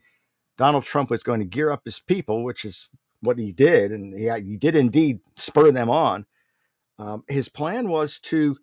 Donald 0.58 0.84
Trump 0.84 1.10
was 1.10 1.24
going 1.24 1.40
to 1.40 1.46
gear 1.46 1.72
up 1.72 1.82
his 1.86 2.00
people, 2.00 2.44
which 2.44 2.66
is 2.66 2.90
what 3.22 3.40
he 3.40 3.52
did, 3.52 3.92
and 3.92 4.14
he, 4.14 4.30
he 4.48 4.58
did 4.58 4.76
indeed 4.76 5.20
spur 5.36 5.72
them 5.72 5.90
on 5.90 6.26
um, 7.02 7.24
his 7.28 7.50
plan 7.50 7.90
was 7.90 8.20
to 8.20 8.58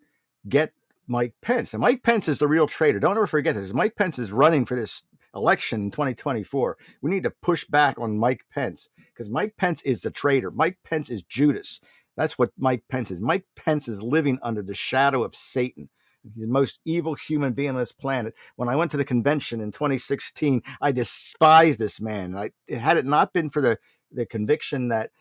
get 0.47 0.71
Mike 1.07 1.33
Pence. 1.41 1.73
And 1.73 1.81
Mike 1.81 2.03
Pence 2.03 2.29
is 2.29 2.39
the 2.39 2.47
real 2.47 2.67
traitor. 2.67 2.99
Don't 2.99 3.17
ever 3.17 3.27
forget 3.27 3.55
this. 3.55 3.73
Mike 3.73 3.95
Pence 3.95 4.17
is 4.17 4.31
running 4.31 4.65
for 4.65 4.75
this 4.75 5.03
election 5.35 5.81
in 5.81 5.91
2024. 5.91 6.77
We 7.01 7.11
need 7.11 7.23
to 7.23 7.31
push 7.31 7.65
back 7.65 7.99
on 7.99 8.17
Mike 8.17 8.45
Pence 8.53 8.89
because 9.13 9.29
Mike 9.29 9.55
Pence 9.57 9.81
is 9.81 10.01
the 10.01 10.11
traitor. 10.11 10.51
Mike 10.51 10.77
Pence 10.85 11.09
is 11.09 11.23
Judas. 11.23 11.81
That's 12.15 12.37
what 12.37 12.51
Mike 12.57 12.83
Pence 12.89 13.11
is. 13.11 13.19
Mike 13.19 13.45
Pence 13.55 13.87
is 13.87 14.01
living 14.01 14.39
under 14.41 14.61
the 14.61 14.73
shadow 14.73 15.23
of 15.23 15.35
Satan. 15.35 15.89
He's 16.23 16.33
the 16.35 16.47
most 16.47 16.79
evil 16.85 17.15
human 17.15 17.53
being 17.53 17.71
on 17.71 17.77
this 17.77 17.91
planet. 17.91 18.33
When 18.55 18.69
I 18.69 18.75
went 18.75 18.91
to 18.91 18.97
the 18.97 19.05
convention 19.05 19.61
in 19.61 19.71
2016, 19.71 20.61
I 20.81 20.91
despised 20.91 21.79
this 21.79 21.99
man. 21.99 22.35
I, 22.35 22.51
had 22.73 22.97
it 22.97 23.05
not 23.05 23.33
been 23.33 23.49
for 23.49 23.61
the, 23.61 23.79
the 24.11 24.25
conviction 24.25 24.89
that 24.89 25.11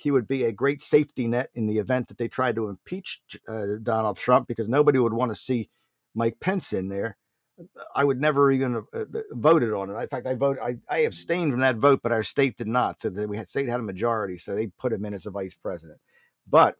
he 0.00 0.10
would 0.10 0.28
be 0.28 0.44
a 0.44 0.52
great 0.52 0.82
safety 0.82 1.26
net 1.26 1.50
in 1.54 1.66
the 1.66 1.78
event 1.78 2.08
that 2.08 2.18
they 2.18 2.28
tried 2.28 2.56
to 2.56 2.68
impeach 2.68 3.20
uh, 3.48 3.66
Donald 3.82 4.16
Trump 4.16 4.48
because 4.48 4.68
nobody 4.68 4.98
would 4.98 5.12
want 5.12 5.30
to 5.30 5.36
see 5.36 5.70
Mike 6.14 6.40
Pence 6.40 6.72
in 6.72 6.88
there. 6.88 7.16
I 7.94 8.04
would 8.04 8.20
never 8.20 8.52
even 8.52 8.74
have 8.74 8.84
uh, 8.94 9.20
voted 9.32 9.72
on 9.72 9.90
it. 9.90 10.00
In 10.00 10.08
fact, 10.08 10.26
I 10.26 10.34
voted. 10.34 10.62
I, 10.62 10.76
I 10.88 10.98
abstained 11.00 11.50
from 11.52 11.60
that 11.60 11.76
vote, 11.76 12.00
but 12.02 12.12
our 12.12 12.22
state 12.22 12.56
did 12.56 12.68
not. 12.68 13.00
So 13.02 13.10
that 13.10 13.28
we 13.28 13.36
had 13.36 13.48
state 13.48 13.68
had 13.68 13.80
a 13.80 13.82
majority, 13.82 14.38
so 14.38 14.54
they 14.54 14.68
put 14.68 14.92
him 14.92 15.04
in 15.04 15.14
as 15.14 15.26
a 15.26 15.30
vice 15.30 15.54
president. 15.54 15.98
But 16.48 16.76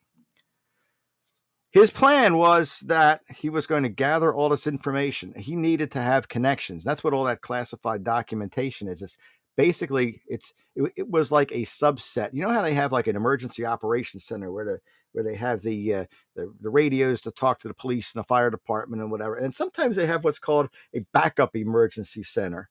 his 1.71 1.91
plan 1.91 2.37
was 2.37 2.81
that 2.87 3.21
he 3.35 3.51
was 3.51 3.67
going 3.67 3.83
to 3.83 3.89
gather 3.89 4.33
all 4.33 4.49
this 4.49 4.67
information. 4.67 5.35
He 5.37 5.55
needed 5.55 5.91
to 5.93 6.01
have 6.01 6.29
connections. 6.29 6.83
That's 6.83 7.05
what 7.05 7.13
all 7.13 7.25
that 7.25 7.43
classified 7.43 8.05
documentation 8.05 8.89
is. 8.89 9.03
It's 9.03 9.17
basically 9.59 10.23
it's 10.29 10.55
it, 10.77 10.93
it, 10.97 11.11
was 11.11 11.33
like 11.33 11.51
a 11.51 11.63
subset. 11.63 12.33
You 12.33 12.43
know 12.43 12.53
how 12.53 12.63
they 12.63 12.75
have 12.75 12.93
like 12.93 13.09
an 13.09 13.17
emergency 13.17 13.67
operations 13.67 14.25
center 14.25 14.51
where 14.53 14.65
the 14.65 14.81
where 15.13 15.25
they 15.25 15.35
have 15.35 15.61
the, 15.61 15.95
uh, 15.95 16.05
the 16.37 16.55
the 16.61 16.71
radios 16.71 17.21
to 17.23 17.33
talk 17.33 17.59
to 17.61 17.69
the 17.69 17.75
police 17.75 18.15
and 18.15 18.21
the 18.23 18.27
fire 18.27 18.51
department 18.51 19.03
and 19.03 19.11
whatever. 19.11 19.35
And 19.35 19.55
sometimes 19.55 19.97
they 19.97 20.07
have 20.07 20.25
what's 20.25 20.39
called 20.39 20.69
a 20.95 21.01
backup 21.13 21.57
emergency 21.57 22.23
center. 22.23 22.71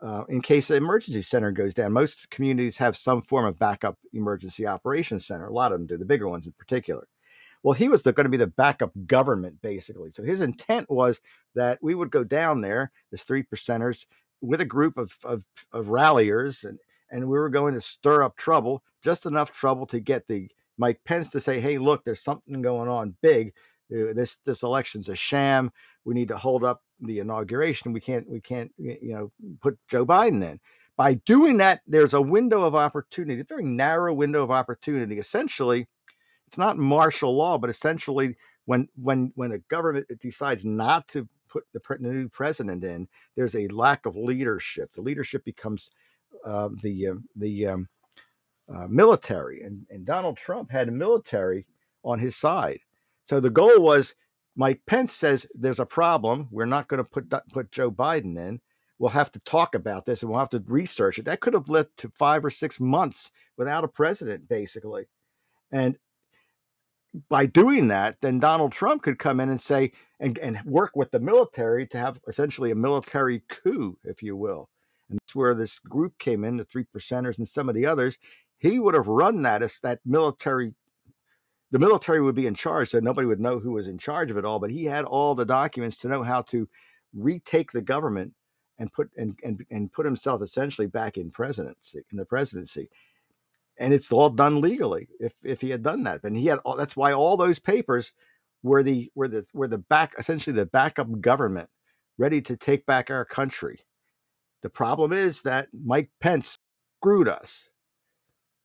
Uh, 0.00 0.24
in 0.28 0.40
case 0.40 0.68
the 0.68 0.76
emergency 0.76 1.22
center 1.22 1.52
goes 1.52 1.74
down, 1.74 1.92
most 1.92 2.30
communities 2.30 2.76
have 2.76 2.96
some 2.96 3.22
form 3.22 3.46
of 3.46 3.58
backup 3.58 3.98
emergency 4.12 4.66
operations 4.66 5.26
center. 5.26 5.46
A 5.46 5.52
lot 5.52 5.72
of 5.72 5.78
them 5.78 5.86
do, 5.86 5.96
the 5.96 6.04
bigger 6.04 6.28
ones 6.28 6.46
in 6.46 6.52
particular. 6.52 7.06
Well, 7.62 7.74
he 7.74 7.88
was 7.88 8.02
going 8.02 8.16
to 8.16 8.28
be 8.28 8.36
the 8.36 8.48
backup 8.48 8.90
government, 9.06 9.62
basically. 9.62 10.10
So 10.14 10.24
his 10.24 10.40
intent 10.40 10.90
was 10.90 11.20
that 11.54 11.78
we 11.80 11.94
would 11.94 12.10
go 12.10 12.24
down 12.24 12.60
there, 12.60 12.90
the 13.12 13.16
three 13.16 13.44
percenters, 13.44 14.04
with 14.42 14.60
a 14.60 14.66
group 14.66 14.98
of, 14.98 15.16
of, 15.24 15.44
of 15.72 15.88
ralliers 15.88 16.64
and, 16.64 16.78
and 17.10 17.22
we 17.28 17.38
were 17.38 17.48
going 17.48 17.74
to 17.74 17.80
stir 17.80 18.22
up 18.22 18.36
trouble, 18.36 18.82
just 19.02 19.26
enough 19.26 19.52
trouble 19.52 19.86
to 19.86 20.00
get 20.00 20.26
the 20.26 20.48
Mike 20.78 21.00
Pence 21.04 21.28
to 21.28 21.40
say, 21.40 21.60
"Hey, 21.60 21.78
look, 21.78 22.04
there's 22.04 22.22
something 22.22 22.62
going 22.62 22.88
on 22.88 23.14
big. 23.22 23.52
Uh, 23.94 24.12
this 24.14 24.38
this 24.44 24.62
election's 24.62 25.08
a 25.08 25.14
sham. 25.14 25.70
We 26.04 26.14
need 26.14 26.28
to 26.28 26.36
hold 26.38 26.64
up 26.64 26.82
the 27.00 27.18
inauguration. 27.18 27.92
We 27.92 28.00
can't 28.00 28.28
we 28.28 28.40
can't 28.40 28.72
you 28.78 28.98
know 29.02 29.32
put 29.60 29.78
Joe 29.88 30.06
Biden 30.06 30.42
in." 30.42 30.58
By 30.96 31.14
doing 31.14 31.58
that, 31.58 31.80
there's 31.86 32.14
a 32.14 32.20
window 32.20 32.64
of 32.64 32.74
opportunity, 32.74 33.40
a 33.40 33.44
very 33.44 33.64
narrow 33.64 34.12
window 34.12 34.42
of 34.42 34.50
opportunity. 34.50 35.18
Essentially, 35.18 35.86
it's 36.46 36.58
not 36.58 36.78
martial 36.78 37.36
law, 37.36 37.58
but 37.58 37.70
essentially, 37.70 38.36
when 38.64 38.88
when 38.96 39.32
when 39.34 39.52
a 39.52 39.58
government 39.58 40.06
decides 40.20 40.64
not 40.64 41.08
to 41.08 41.28
put 41.52 41.64
the, 41.72 41.80
new 42.00 42.28
president 42.28 42.84
in, 42.84 43.08
there's 43.36 43.54
a 43.54 43.68
lack 43.68 44.06
of 44.06 44.16
leadership. 44.16 44.92
The 44.92 45.02
leadership 45.02 45.44
becomes 45.44 45.90
uh, 46.44 46.70
the 46.82 47.08
uh, 47.08 47.14
the 47.36 47.66
um, 47.66 47.88
uh, 48.72 48.86
military, 48.88 49.62
and, 49.62 49.86
and 49.90 50.06
Donald 50.06 50.36
Trump 50.36 50.70
had 50.70 50.88
a 50.88 50.92
military 50.92 51.66
on 52.04 52.18
his 52.18 52.36
side. 52.36 52.80
So 53.24 53.38
the 53.38 53.50
goal 53.50 53.80
was 53.80 54.14
Mike 54.56 54.80
Pence 54.86 55.12
says 55.12 55.46
there's 55.54 55.80
a 55.80 55.86
problem. 55.86 56.48
We're 56.50 56.66
not 56.66 56.88
going 56.88 56.98
to 56.98 57.04
put 57.04 57.32
put 57.52 57.72
Joe 57.72 57.90
Biden 57.90 58.36
in. 58.36 58.60
We'll 58.98 59.10
have 59.10 59.32
to 59.32 59.40
talk 59.40 59.74
about 59.74 60.06
this 60.06 60.22
and 60.22 60.30
we'll 60.30 60.38
have 60.38 60.50
to 60.50 60.62
research 60.66 61.18
it. 61.18 61.24
That 61.24 61.40
could 61.40 61.54
have 61.54 61.68
led 61.68 61.88
to 61.98 62.12
five 62.14 62.44
or 62.44 62.50
six 62.50 62.78
months 62.78 63.32
without 63.56 63.82
a 63.82 63.88
president, 63.88 64.48
basically. 64.48 65.06
And 65.72 65.98
by 67.28 67.46
doing 67.46 67.88
that, 67.88 68.16
then 68.20 68.38
Donald 68.38 68.72
Trump 68.72 69.02
could 69.02 69.18
come 69.18 69.40
in 69.40 69.50
and 69.50 69.60
say 69.60 69.92
and, 70.20 70.38
and 70.38 70.60
work 70.64 70.92
with 70.94 71.10
the 71.10 71.20
military 71.20 71.86
to 71.88 71.98
have 71.98 72.20
essentially 72.26 72.70
a 72.70 72.76
military 72.76 73.42
coup, 73.48 73.98
if 74.04 74.22
you 74.22 74.36
will. 74.36 74.68
And 75.10 75.18
that's 75.20 75.34
where 75.34 75.54
this 75.54 75.78
group 75.78 76.18
came 76.18 76.44
in, 76.44 76.56
the 76.56 76.64
three 76.64 76.84
percenters 76.84 77.36
and 77.38 77.46
some 77.46 77.68
of 77.68 77.74
the 77.74 77.86
others. 77.86 78.18
He 78.58 78.78
would 78.78 78.94
have 78.94 79.08
run 79.08 79.42
that 79.42 79.62
as 79.62 79.78
that 79.80 80.00
military 80.04 80.74
the 81.70 81.78
military 81.78 82.20
would 82.20 82.34
be 82.34 82.46
in 82.46 82.54
charge, 82.54 82.90
so 82.90 83.00
nobody 83.00 83.26
would 83.26 83.40
know 83.40 83.58
who 83.58 83.72
was 83.72 83.88
in 83.88 83.96
charge 83.96 84.30
of 84.30 84.36
it 84.36 84.44
all. 84.44 84.58
But 84.58 84.70
he 84.70 84.84
had 84.84 85.06
all 85.06 85.34
the 85.34 85.46
documents 85.46 85.96
to 85.98 86.08
know 86.08 86.22
how 86.22 86.42
to 86.42 86.68
retake 87.14 87.72
the 87.72 87.80
government 87.80 88.34
and 88.78 88.92
put 88.92 89.10
and 89.16 89.38
and, 89.42 89.64
and 89.70 89.92
put 89.92 90.04
himself 90.04 90.42
essentially 90.42 90.86
back 90.86 91.16
in 91.16 91.30
presidency 91.30 92.02
in 92.10 92.18
the 92.18 92.26
presidency. 92.26 92.90
And 93.78 93.92
it's 93.94 94.12
all 94.12 94.30
done 94.30 94.60
legally 94.60 95.08
if 95.18 95.32
if 95.42 95.60
he 95.60 95.70
had 95.70 95.82
done 95.82 96.04
that. 96.04 96.22
then 96.22 96.34
he 96.34 96.46
had 96.46 96.58
all 96.60 96.76
that's 96.76 96.96
why 96.96 97.12
all 97.12 97.36
those 97.36 97.58
papers 97.58 98.12
were 98.62 98.82
the 98.82 99.10
were 99.14 99.28
the 99.28 99.44
were 99.54 99.68
the 99.68 99.78
back 99.78 100.14
essentially 100.18 100.54
the 100.54 100.66
backup 100.66 101.20
government 101.20 101.68
ready 102.18 102.40
to 102.42 102.56
take 102.56 102.86
back 102.86 103.10
our 103.10 103.24
country. 103.24 103.80
The 104.62 104.70
problem 104.70 105.12
is 105.12 105.42
that 105.42 105.68
Mike 105.72 106.10
Pence 106.20 106.58
screwed 107.00 107.28
us. 107.28 107.70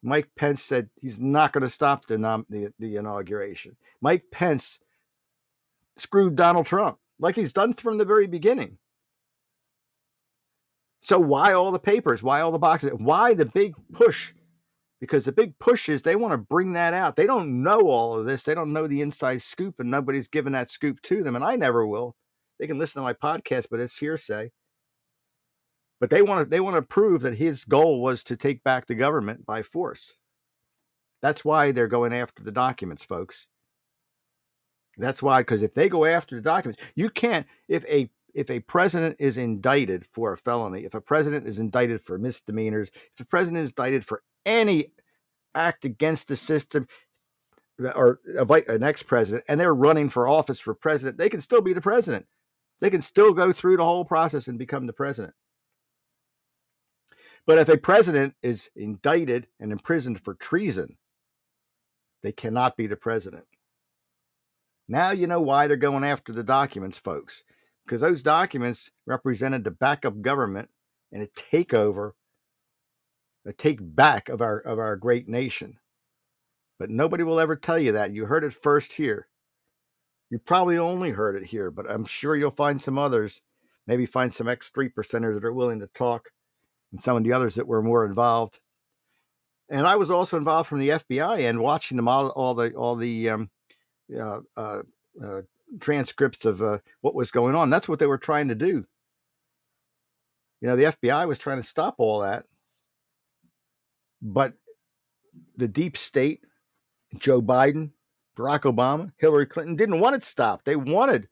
Mike 0.03 0.29
Pence 0.37 0.61
said 0.61 0.89
he's 1.01 1.19
not 1.19 1.51
going 1.51 1.63
to 1.63 1.69
stop 1.69 2.05
the, 2.05 2.17
nom- 2.17 2.45
the, 2.49 2.71
the 2.79 2.97
inauguration. 2.97 3.75
Mike 3.99 4.25
Pence 4.31 4.79
screwed 5.97 6.35
Donald 6.35 6.67
Trump 6.67 6.99
like 7.19 7.35
he's 7.35 7.51
done 7.53 7.73
from 7.73 7.97
the 7.97 8.05
very 8.05 8.27
beginning. 8.27 8.77
So 11.01 11.19
why 11.19 11.53
all 11.53 11.71
the 11.71 11.79
papers? 11.79 12.21
Why 12.21 12.41
all 12.41 12.51
the 12.51 12.59
boxes? 12.59 12.91
Why 12.95 13.33
the 13.33 13.45
big 13.45 13.73
push? 13.91 14.33
Because 14.99 15.25
the 15.25 15.31
big 15.31 15.57
push 15.59 15.89
is 15.89 16.01
they 16.01 16.15
want 16.15 16.33
to 16.33 16.37
bring 16.37 16.73
that 16.73 16.93
out. 16.93 17.15
They 17.15 17.27
don't 17.27 17.61
know 17.61 17.81
all 17.81 18.17
of 18.17 18.25
this. 18.25 18.43
They 18.43 18.55
don't 18.55 18.73
know 18.73 18.87
the 18.87 19.01
inside 19.01 19.43
scoop, 19.43 19.75
and 19.79 19.91
nobody's 19.91 20.27
given 20.27 20.53
that 20.53 20.69
scoop 20.69 21.01
to 21.03 21.23
them. 21.23 21.35
And 21.35 21.45
I 21.45 21.55
never 21.55 21.85
will. 21.85 22.15
They 22.59 22.65
can 22.65 22.79
listen 22.79 23.01
to 23.01 23.03
my 23.03 23.13
podcast, 23.13 23.67
but 23.69 23.79
it's 23.79 23.97
hearsay. 23.97 24.51
But 25.99 26.09
they 26.09 26.21
want 26.21 26.45
to 26.45 26.49
they 26.49 26.59
want 26.59 26.75
to 26.75 26.81
prove 26.81 27.21
that 27.21 27.37
his 27.37 27.63
goal 27.63 28.01
was 28.01 28.23
to 28.25 28.35
take 28.35 28.63
back 28.63 28.85
the 28.85 28.95
government 28.95 29.45
by 29.45 29.61
force. 29.63 30.15
That's 31.21 31.43
why 31.43 31.71
they're 31.71 31.87
going 31.87 32.13
after 32.13 32.43
the 32.43 32.51
documents, 32.51 33.03
folks. 33.03 33.47
That's 34.97 35.21
why, 35.21 35.41
because 35.41 35.61
if 35.61 35.73
they 35.73 35.89
go 35.89 36.05
after 36.05 36.35
the 36.35 36.41
documents, 36.41 36.81
you 36.95 37.09
can't. 37.09 37.45
If 37.67 37.85
a 37.85 38.09
if 38.33 38.51
a 38.51 38.59
president 38.59 39.15
is 39.19 39.37
indicted 39.37 40.05
for 40.05 40.33
a 40.33 40.37
felony, 40.37 40.85
if 40.85 40.93
a 40.93 41.01
president 41.01 41.47
is 41.47 41.59
indicted 41.59 42.01
for 42.01 42.19
misdemeanors, 42.19 42.91
if 43.13 43.19
a 43.19 43.25
president 43.25 43.63
is 43.63 43.71
indicted 43.71 44.05
for 44.05 44.21
any 44.47 44.93
act 45.53 45.85
against 45.85 46.27
the 46.27 46.35
system, 46.35 46.87
or 47.79 48.19
an 48.27 48.81
ex-president, 48.81 49.43
and 49.47 49.59
they're 49.59 49.75
running 49.75 50.09
for 50.09 50.27
office 50.27 50.59
for 50.59 50.73
president, 50.73 51.19
they 51.19 51.29
can 51.29 51.41
still 51.41 51.61
be 51.61 51.73
the 51.73 51.81
president. 51.81 52.25
They 52.79 52.89
can 52.89 53.01
still 53.01 53.33
go 53.33 53.51
through 53.51 53.77
the 53.77 53.83
whole 53.83 54.05
process 54.05 54.47
and 54.47 54.57
become 54.57 54.87
the 54.87 54.93
president. 54.93 55.33
But 57.45 57.59
if 57.59 57.69
a 57.69 57.77
president 57.77 58.35
is 58.41 58.69
indicted 58.75 59.47
and 59.59 59.71
imprisoned 59.71 60.21
for 60.23 60.33
treason, 60.33 60.97
they 62.23 62.31
cannot 62.31 62.75
be 62.75 62.87
the 62.87 62.95
president. 62.95 63.45
Now 64.87 65.11
you 65.11 65.27
know 65.27 65.41
why 65.41 65.67
they're 65.67 65.77
going 65.77 66.03
after 66.03 66.33
the 66.33 66.43
documents, 66.43 66.97
folks, 66.97 67.43
because 67.85 68.01
those 68.01 68.21
documents 68.21 68.91
represented 69.05 69.63
the 69.63 69.71
backup 69.71 70.21
government 70.21 70.69
and 71.11 71.23
a 71.23 71.27
takeover, 71.27 72.11
a 73.47 73.53
take 73.53 73.79
back 73.81 74.29
of 74.29 74.41
our 74.41 74.59
of 74.59 74.77
our 74.77 74.95
great 74.95 75.27
nation. 75.27 75.79
But 76.77 76.89
nobody 76.89 77.23
will 77.23 77.39
ever 77.39 77.55
tell 77.55 77.79
you 77.79 77.93
that. 77.93 78.13
You 78.13 78.25
heard 78.25 78.43
it 78.43 78.53
first 78.53 78.93
here. 78.93 79.27
You 80.29 80.37
probably 80.37 80.77
only 80.77 81.11
heard 81.11 81.35
it 81.35 81.47
here, 81.47 81.71
but 81.71 81.89
I'm 81.89 82.05
sure 82.05 82.35
you'll 82.35 82.51
find 82.51 82.81
some 82.81 82.99
others, 82.99 83.41
maybe 83.87 84.05
find 84.05 84.33
some 84.33 84.47
X 84.47 84.69
three 84.69 84.89
percenters 84.89 85.35
that 85.35 85.45
are 85.45 85.53
willing 85.53 85.79
to 85.79 85.87
talk 85.87 86.29
and 86.91 87.01
some 87.01 87.17
of 87.17 87.23
the 87.23 87.33
others 87.33 87.55
that 87.55 87.67
were 87.67 87.81
more 87.81 88.05
involved. 88.05 88.59
And 89.69 89.87
I 89.87 89.95
was 89.95 90.11
also 90.11 90.37
involved 90.37 90.69
from 90.69 90.79
the 90.79 90.89
FBI 90.89 91.49
and 91.49 91.59
watching 91.59 91.95
them 91.95 92.07
all, 92.07 92.29
all 92.29 92.53
the 92.53 92.73
all 92.73 92.95
the 92.95 93.29
um, 93.29 93.49
uh, 94.15 94.39
uh, 94.55 94.81
uh, 95.23 95.41
transcripts 95.79 96.45
of 96.45 96.61
uh, 96.61 96.79
what 97.01 97.15
was 97.15 97.31
going 97.31 97.55
on. 97.55 97.69
That's 97.69 97.89
what 97.89 97.99
they 97.99 98.05
were 98.05 98.17
trying 98.17 98.49
to 98.49 98.55
do. 98.55 98.85
You 100.61 100.67
know, 100.67 100.75
the 100.75 100.85
FBI 100.85 101.27
was 101.27 101.37
trying 101.37 101.61
to 101.61 101.67
stop 101.67 101.95
all 101.97 102.21
that, 102.21 102.45
but 104.21 104.53
the 105.55 105.67
deep 105.67 105.97
state, 105.97 106.43
Joe 107.17 107.41
Biden, 107.41 107.91
Barack 108.37 108.61
Obama, 108.61 109.11
Hillary 109.17 109.45
Clinton 109.45 109.75
didn't 109.75 109.99
want 109.99 110.15
it 110.15 110.23
stopped. 110.23 110.65
They 110.65 110.75
wanted, 110.75 111.27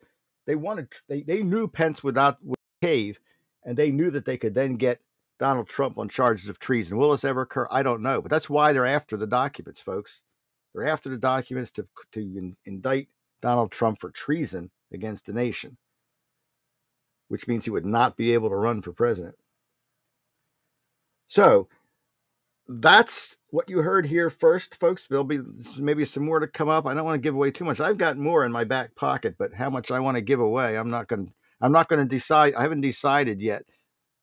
they 0.48 0.56
wanted, 0.56 0.88
they, 1.08 1.22
they 1.22 1.44
knew 1.44 1.68
Pence 1.68 2.04
would 2.04 2.16
not 2.16 2.38
would 2.44 2.58
cave, 2.82 3.20
and 3.64 3.78
they 3.78 3.92
knew 3.92 4.12
that 4.12 4.26
they 4.26 4.38
could 4.38 4.54
then 4.54 4.76
get 4.76 5.02
Donald 5.40 5.68
Trump 5.68 5.98
on 5.98 6.10
charges 6.10 6.50
of 6.50 6.60
treason. 6.60 6.98
Will 6.98 7.12
this 7.12 7.26
ever 7.26 7.42
occur? 7.42 7.68
I 7.70 7.84
don't 7.84 8.02
know, 8.02 8.22
but 8.22 8.32
that's 8.32 8.50
why 8.50 8.74
they're 8.74 8.86
after 8.86 9.18
the 9.18 9.28
documents, 9.28 9.82
folks. 9.82 10.22
They're 10.74 10.88
after 10.88 11.10
the 11.10 11.18
documents 11.18 11.72
to 11.72 11.88
to 12.14 12.20
in, 12.20 12.56
indict 12.66 13.10
Donald 13.42 13.72
Trump 13.72 14.00
for 14.00 14.10
treason 14.10 14.72
against 14.94 15.26
the 15.26 15.34
nation, 15.34 15.78
which 17.28 17.48
means 17.48 17.66
he 17.66 17.72
would 17.72 17.86
not 17.86 18.18
be 18.18 18.34
able 18.34 18.50
to 18.50 18.56
run 18.56 18.82
for 18.82 18.94
president. 18.94 19.36
So 21.28 21.68
that's 22.68 23.38
what 23.52 23.70
you 23.70 23.82
heard 23.82 24.06
here 24.08 24.30
first, 24.30 24.76
folks. 24.76 25.08
There'll 25.10 25.24
be 25.26 25.40
maybe 25.78 26.06
some 26.06 26.26
more 26.26 26.40
to 26.40 26.48
come 26.48 26.70
up. 26.70 26.86
I 26.86 26.94
don't 26.94 27.06
want 27.06 27.16
to 27.16 27.22
give 27.26 27.36
away 27.36 27.52
too 27.52 27.66
much. 27.66 27.80
I've 27.82 27.98
got 27.98 28.18
more 28.18 28.46
in 28.46 28.52
my 28.52 28.64
back 28.66 28.96
pocket, 28.96 29.36
but 29.40 29.54
how 29.54 29.70
much 29.70 29.92
I 29.92 30.00
want 30.00 30.16
to 30.16 30.22
give 30.22 30.40
away, 30.42 30.78
I'm 30.78 30.90
not 30.92 31.08
going. 31.08 31.34
I'm 31.62 31.72
not 31.72 31.90
going 31.90 32.00
to 32.02 32.06
decide. 32.06 32.54
I 32.56 32.64
haven't 32.64 32.82
decided 32.82 33.42
yet 33.42 33.64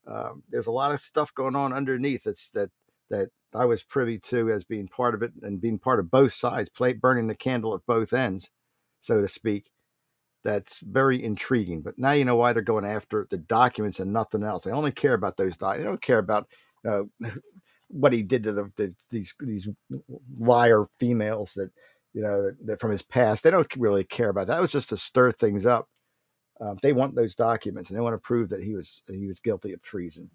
um, 0.07 0.43
there's 0.51 0.67
a 0.67 0.73
lot 0.73 0.93
of 0.93 1.01
stuff 1.01 1.35
going 1.35 1.57
on 1.57 1.73
underneath 1.73 2.25
that's 2.25 2.51
that 2.51 2.71
that 3.11 3.29
I 3.55 3.67
was 3.67 3.83
privy 3.83 4.19
to 4.31 4.51
as 4.51 4.65
being 4.65 4.89
part 4.89 5.15
of 5.15 5.23
it 5.23 5.33
and 5.43 5.61
being 5.61 5.79
part 5.79 6.01
of 6.01 6.11
both 6.11 6.33
sides, 6.33 6.71
play, 6.71 6.95
burning 6.95 7.27
the 7.27 7.35
candle 7.35 7.75
at 7.75 7.87
both 7.87 8.13
ends, 8.13 8.51
so 9.01 9.21
to 9.21 9.29
speak. 9.29 9.71
That's 10.45 10.81
very 10.83 11.23
intriguing. 11.25 11.83
But 11.83 11.99
now 11.99 12.13
you 12.13 12.25
know 12.25 12.37
why 12.37 12.53
they're 12.53 12.63
going 12.63 12.87
after 12.87 13.29
the 13.31 13.39
documents 13.39 14.01
and 14.01 14.13
nothing 14.13 14.43
else. 14.45 14.65
They 14.65 14.73
only 14.73 14.93
care 14.93 15.15
about 15.15 15.37
those 15.37 15.57
documents. 15.57 15.81
They 15.85 15.89
don't 15.91 16.03
care 16.03 16.19
about 16.19 16.49
uh, 16.89 17.03
what 17.93 18.13
he 18.13 18.23
did 18.23 18.43
to 18.45 18.53
the, 18.53 18.73
the, 18.77 18.95
these 19.11 19.35
these 19.41 19.69
liar 20.39 20.87
females 20.99 21.53
that 21.55 21.71
you 22.13 22.23
know 22.23 22.43
that, 22.43 22.67
that 22.67 22.81
from 22.81 22.91
his 22.91 23.03
past. 23.03 23.43
They 23.43 23.51
don't 23.51 23.69
really 23.77 24.05
care 24.05 24.29
about 24.29 24.49
that. 24.49 24.59
It 24.59 24.63
was 24.63 24.73
just 24.73 24.89
to 24.91 24.97
stir 24.97 25.33
things 25.33 25.67
up 25.67 25.89
uh, 26.63 26.75
they 26.81 26.93
want 26.93 27.15
those 27.15 27.35
documents 27.35 27.91
and 27.91 27.97
they 27.97 28.03
want 28.03 28.15
to 28.15 28.19
prove 28.19 28.51
that 28.51 28.63
he 28.63 28.75
was 28.75 29.03
he 29.09 29.27
was 29.27 29.41
guilty 29.41 29.73
of 29.73 29.83
treason. 29.83 30.31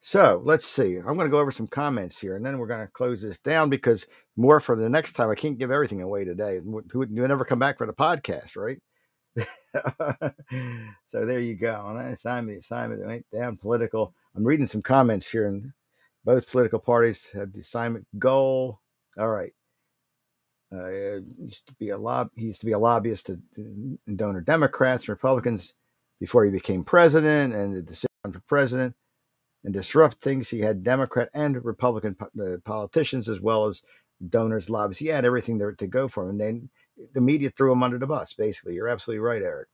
So 0.00 0.42
let's 0.44 0.66
see. 0.66 0.96
I'm 0.96 1.16
going 1.16 1.26
to 1.26 1.30
go 1.30 1.38
over 1.38 1.50
some 1.50 1.66
comments 1.66 2.18
here, 2.18 2.36
and 2.36 2.44
then 2.44 2.58
we're 2.58 2.66
going 2.66 2.86
to 2.86 2.92
close 2.92 3.22
this 3.22 3.38
down 3.38 3.70
because 3.70 4.06
more 4.36 4.60
for 4.60 4.76
the 4.76 4.88
next 4.88 5.14
time. 5.14 5.30
I 5.30 5.34
can't 5.34 5.58
give 5.58 5.70
everything 5.70 6.02
away 6.02 6.24
today. 6.24 6.60
Who 6.60 6.98
would 6.98 7.10
never 7.10 7.44
come 7.44 7.58
back 7.58 7.78
for 7.78 7.86
the 7.86 7.94
podcast, 7.94 8.56
right? 8.56 8.78
so 11.08 11.24
there 11.24 11.40
you 11.40 11.54
go. 11.54 11.86
And 11.88 11.98
I 11.98 12.10
assignment, 12.10 12.60
assignment 12.60 13.06
went 13.06 13.26
down 13.32 13.56
political. 13.56 14.14
I'm 14.36 14.44
reading 14.44 14.66
some 14.66 14.82
comments 14.82 15.30
here, 15.30 15.48
and 15.48 15.72
both 16.24 16.50
political 16.50 16.78
parties 16.78 17.26
had 17.32 17.52
the 17.52 17.60
assignment 17.60 18.06
goal. 18.18 18.80
All 19.18 19.28
right. 19.28 19.52
Uh, 20.72 21.20
used 21.38 21.66
to 21.66 21.74
be 21.78 21.90
a 21.90 21.98
lob. 21.98 22.30
He 22.34 22.46
used 22.46 22.60
to 22.60 22.66
be 22.66 22.72
a 22.72 22.78
lobbyist 22.78 23.26
to, 23.26 23.38
donor 24.16 24.40
Democrats 24.40 25.04
and 25.04 25.10
Republicans 25.10 25.74
before 26.18 26.44
he 26.44 26.50
became 26.50 26.84
president, 26.84 27.54
and 27.54 27.76
the 27.76 27.82
decision 27.82 28.08
for 28.24 28.42
president 28.48 28.94
and 29.62 29.72
disrupt 29.72 30.22
things. 30.22 30.48
He 30.48 30.60
had 30.60 30.82
Democrat 30.82 31.28
and 31.34 31.62
Republican 31.64 32.16
uh, 32.20 32.56
politicians 32.64 33.28
as 33.28 33.40
well 33.40 33.66
as 33.66 33.82
donors, 34.30 34.70
lobbyists. 34.70 35.00
He 35.00 35.08
had 35.08 35.24
everything 35.24 35.58
there 35.58 35.72
to 35.72 35.86
go 35.86 36.08
for 36.08 36.24
him, 36.24 36.30
and 36.30 36.40
then 36.40 36.70
the 37.12 37.20
media 37.20 37.50
threw 37.50 37.72
him 37.72 37.82
under 37.82 37.98
the 37.98 38.06
bus. 38.06 38.34
Basically, 38.34 38.74
you're 38.74 38.88
absolutely 38.88 39.20
right, 39.20 39.42
Eric. 39.42 39.68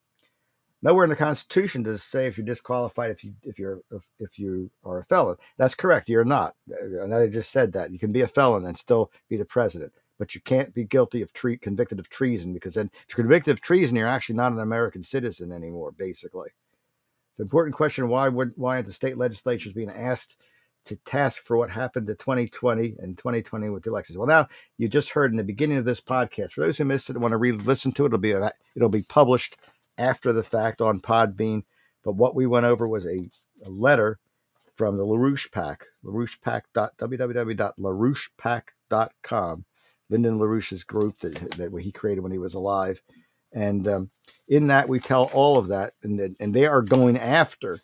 Nowhere 0.82 1.04
in 1.04 1.10
the 1.10 1.16
Constitution 1.16 1.82
does 1.82 2.00
it 2.00 2.04
say 2.04 2.26
if 2.26 2.38
you're 2.38 2.46
disqualified 2.46 3.10
if 3.10 3.22
you 3.22 3.34
if 3.42 3.58
you're 3.58 3.80
if, 3.90 4.02
if 4.18 4.38
you 4.38 4.70
are 4.84 5.00
a 5.00 5.04
felon. 5.04 5.36
That's 5.58 5.74
correct. 5.74 6.08
You're 6.08 6.24
not. 6.24 6.54
Uh, 6.70 7.02
and 7.02 7.14
I 7.14 7.26
just 7.26 7.50
said 7.50 7.72
that 7.72 7.90
you 7.90 7.98
can 7.98 8.12
be 8.12 8.22
a 8.22 8.28
felon 8.28 8.64
and 8.64 8.78
still 8.78 9.10
be 9.28 9.36
the 9.36 9.44
president 9.44 9.92
but 10.20 10.34
you 10.34 10.40
can't 10.42 10.74
be 10.74 10.84
guilty 10.84 11.22
of 11.22 11.32
tre- 11.32 11.56
convicted 11.56 11.98
of 11.98 12.10
treason 12.10 12.52
because 12.52 12.74
then 12.74 12.90
if 13.08 13.16
you're 13.16 13.24
convicted 13.24 13.52
of 13.52 13.60
treason, 13.62 13.96
you're 13.96 14.06
actually 14.06 14.36
not 14.36 14.52
an 14.52 14.60
American 14.60 15.02
citizen 15.02 15.50
anymore. 15.50 15.92
Basically, 15.92 16.50
it's 16.50 17.38
an 17.38 17.44
important 17.44 17.74
question: 17.74 18.06
why 18.08 18.28
would 18.28 18.52
why 18.56 18.76
are 18.76 18.82
the 18.82 18.92
state 18.92 19.16
legislatures 19.16 19.72
being 19.72 19.90
asked 19.90 20.36
to 20.84 20.96
task 21.06 21.42
for 21.44 21.56
what 21.56 21.70
happened 21.70 22.06
to 22.06 22.14
2020 22.14 22.96
and 23.00 23.16
2020 23.16 23.68
with 23.68 23.82
the 23.82 23.90
elections. 23.90 24.16
Well, 24.16 24.26
now 24.26 24.48
you 24.78 24.88
just 24.88 25.10
heard 25.10 25.30
in 25.30 25.36
the 25.36 25.44
beginning 25.44 25.76
of 25.76 25.84
this 25.84 26.00
podcast. 26.00 26.52
For 26.52 26.62
those 26.62 26.78
who 26.78 26.84
missed 26.84 27.10
it, 27.10 27.18
want 27.18 27.32
to 27.32 27.36
re-listen 27.36 27.92
to 27.92 28.04
it, 28.04 28.06
it'll 28.06 28.18
be 28.18 28.34
it'll 28.76 28.88
be 28.88 29.02
published 29.02 29.56
after 30.00 30.32
the 30.32 30.42
fact 30.42 30.80
on 30.80 30.98
Podbean. 31.00 31.62
But 32.02 32.16
what 32.16 32.34
we 32.34 32.46
went 32.46 32.66
over 32.66 32.88
was 32.88 33.06
a, 33.06 33.30
a 33.64 33.70
letter 33.70 34.18
from 34.74 34.96
the 34.96 35.04
LaRouche 35.04 35.52
PAC, 35.52 35.84
LaRouche 36.04 36.38
www.larouchepac.com, 36.74 39.64
Lyndon 40.08 40.38
LaRouche's 40.38 40.84
group 40.84 41.18
that, 41.20 41.50
that 41.52 41.70
he 41.82 41.92
created 41.92 42.22
when 42.22 42.32
he 42.32 42.38
was 42.38 42.54
alive. 42.54 43.02
And 43.52 43.86
um, 43.86 44.10
in 44.48 44.68
that, 44.68 44.88
we 44.88 45.00
tell 45.00 45.24
all 45.34 45.58
of 45.58 45.68
that, 45.68 45.92
and, 46.02 46.34
and 46.40 46.54
they 46.54 46.64
are 46.66 46.80
going 46.82 47.18
after 47.18 47.78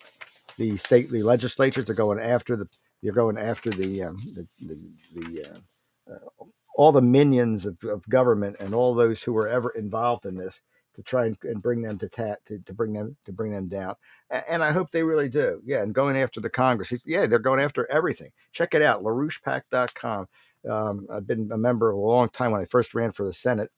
the 0.57 0.77
state, 0.77 1.11
the 1.11 1.23
legislatures 1.23 1.89
are 1.89 1.93
going 1.93 2.19
after 2.19 2.55
the 2.55 2.67
you're 3.01 3.13
going 3.13 3.37
after 3.37 3.69
the 3.69 4.03
um, 4.03 4.17
the 4.33 4.47
the, 4.59 4.79
the 5.13 5.45
uh, 5.45 6.13
uh, 6.13 6.45
all 6.75 6.91
the 6.91 7.01
minions 7.01 7.65
of, 7.65 7.77
of, 7.83 8.07
government 8.09 8.55
and 8.59 8.73
all 8.73 8.93
those 8.93 9.23
who 9.23 9.33
were 9.33 9.47
ever 9.47 9.69
involved 9.71 10.25
in 10.25 10.35
this 10.35 10.61
to 10.97 11.03
try 11.03 11.27
and, 11.27 11.37
and 11.43 11.61
bring 11.61 11.81
them 11.81 11.97
to 11.99 12.09
tat 12.09 12.39
to, 12.47 12.59
to 12.65 12.73
bring 12.73 12.91
them 12.91 13.15
to 13.25 13.31
bring 13.31 13.51
them 13.51 13.67
down. 13.67 13.95
And 14.29 14.63
I 14.63 14.71
hope 14.71 14.91
they 14.91 15.03
really 15.03 15.29
do. 15.29 15.61
Yeah, 15.63 15.83
and 15.83 15.93
going 15.93 16.17
after 16.17 16.41
the 16.41 16.49
Congress. 16.49 16.91
yeah, 17.05 17.27
they're 17.27 17.39
going 17.39 17.61
after 17.61 17.89
everything. 17.89 18.31
Check 18.51 18.73
it 18.73 18.81
out, 18.81 19.03
LaRouchePAC.com. 19.03 20.27
Um, 20.69 21.07
I've 21.11 21.27
been 21.27 21.49
a 21.51 21.57
member 21.57 21.91
a 21.91 21.97
long 21.97 22.29
time. 22.29 22.51
When 22.51 22.61
I 22.61 22.65
first 22.65 22.93
ran 22.93 23.11
for 23.11 23.25
the 23.25 23.33
Senate, 23.33 23.71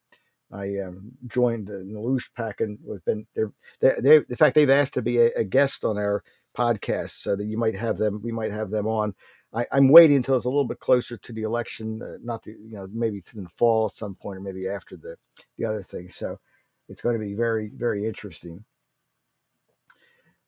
I 0.52 0.80
um, 0.80 1.12
joined 1.28 1.68
the 1.68 1.84
LaRouche 1.86 2.34
PAC 2.36 2.62
and 2.62 2.80
we've 2.84 3.04
been 3.06 3.28
there. 3.36 3.52
They, 3.82 3.94
they, 4.00 4.16
in 4.16 4.36
fact, 4.36 4.56
they've 4.56 4.70
asked 4.70 4.96
to 4.96 5.02
be 5.02 5.20
a, 5.20 5.30
a 5.36 5.44
guest 5.44 5.84
on 5.84 5.98
our 5.98 6.24
podcast, 6.58 7.12
so 7.12 7.36
that 7.36 7.46
you 7.46 7.58
might 7.58 7.76
have 7.76 7.98
them. 7.98 8.22
We 8.24 8.32
might 8.32 8.52
have 8.52 8.72
them 8.72 8.88
on. 8.88 9.14
I, 9.54 9.66
am 9.72 9.90
waiting 9.90 10.18
until 10.18 10.36
it's 10.36 10.46
a 10.46 10.50
little 10.50 10.66
bit 10.66 10.80
closer 10.80 11.18
to 11.18 11.34
the 11.34 11.42
election, 11.42 12.02
uh, 12.02 12.18
not 12.24 12.44
the 12.44 12.52
you 12.52 12.76
know 12.76 12.88
maybe 12.92 13.24
in 13.36 13.44
the 13.44 13.50
fall 13.50 13.86
at 13.86 13.96
some 13.96 14.16
point 14.16 14.38
or 14.38 14.42
maybe 14.42 14.68
after 14.68 14.96
the 14.96 15.18
the 15.58 15.66
other 15.66 15.84
thing. 15.84 16.10
So 16.10 16.40
it's 16.90 17.02
going 17.02 17.18
to 17.18 17.26
be 17.26 17.34
very 17.34 17.70
very 17.74 18.06
interesting. 18.06 18.66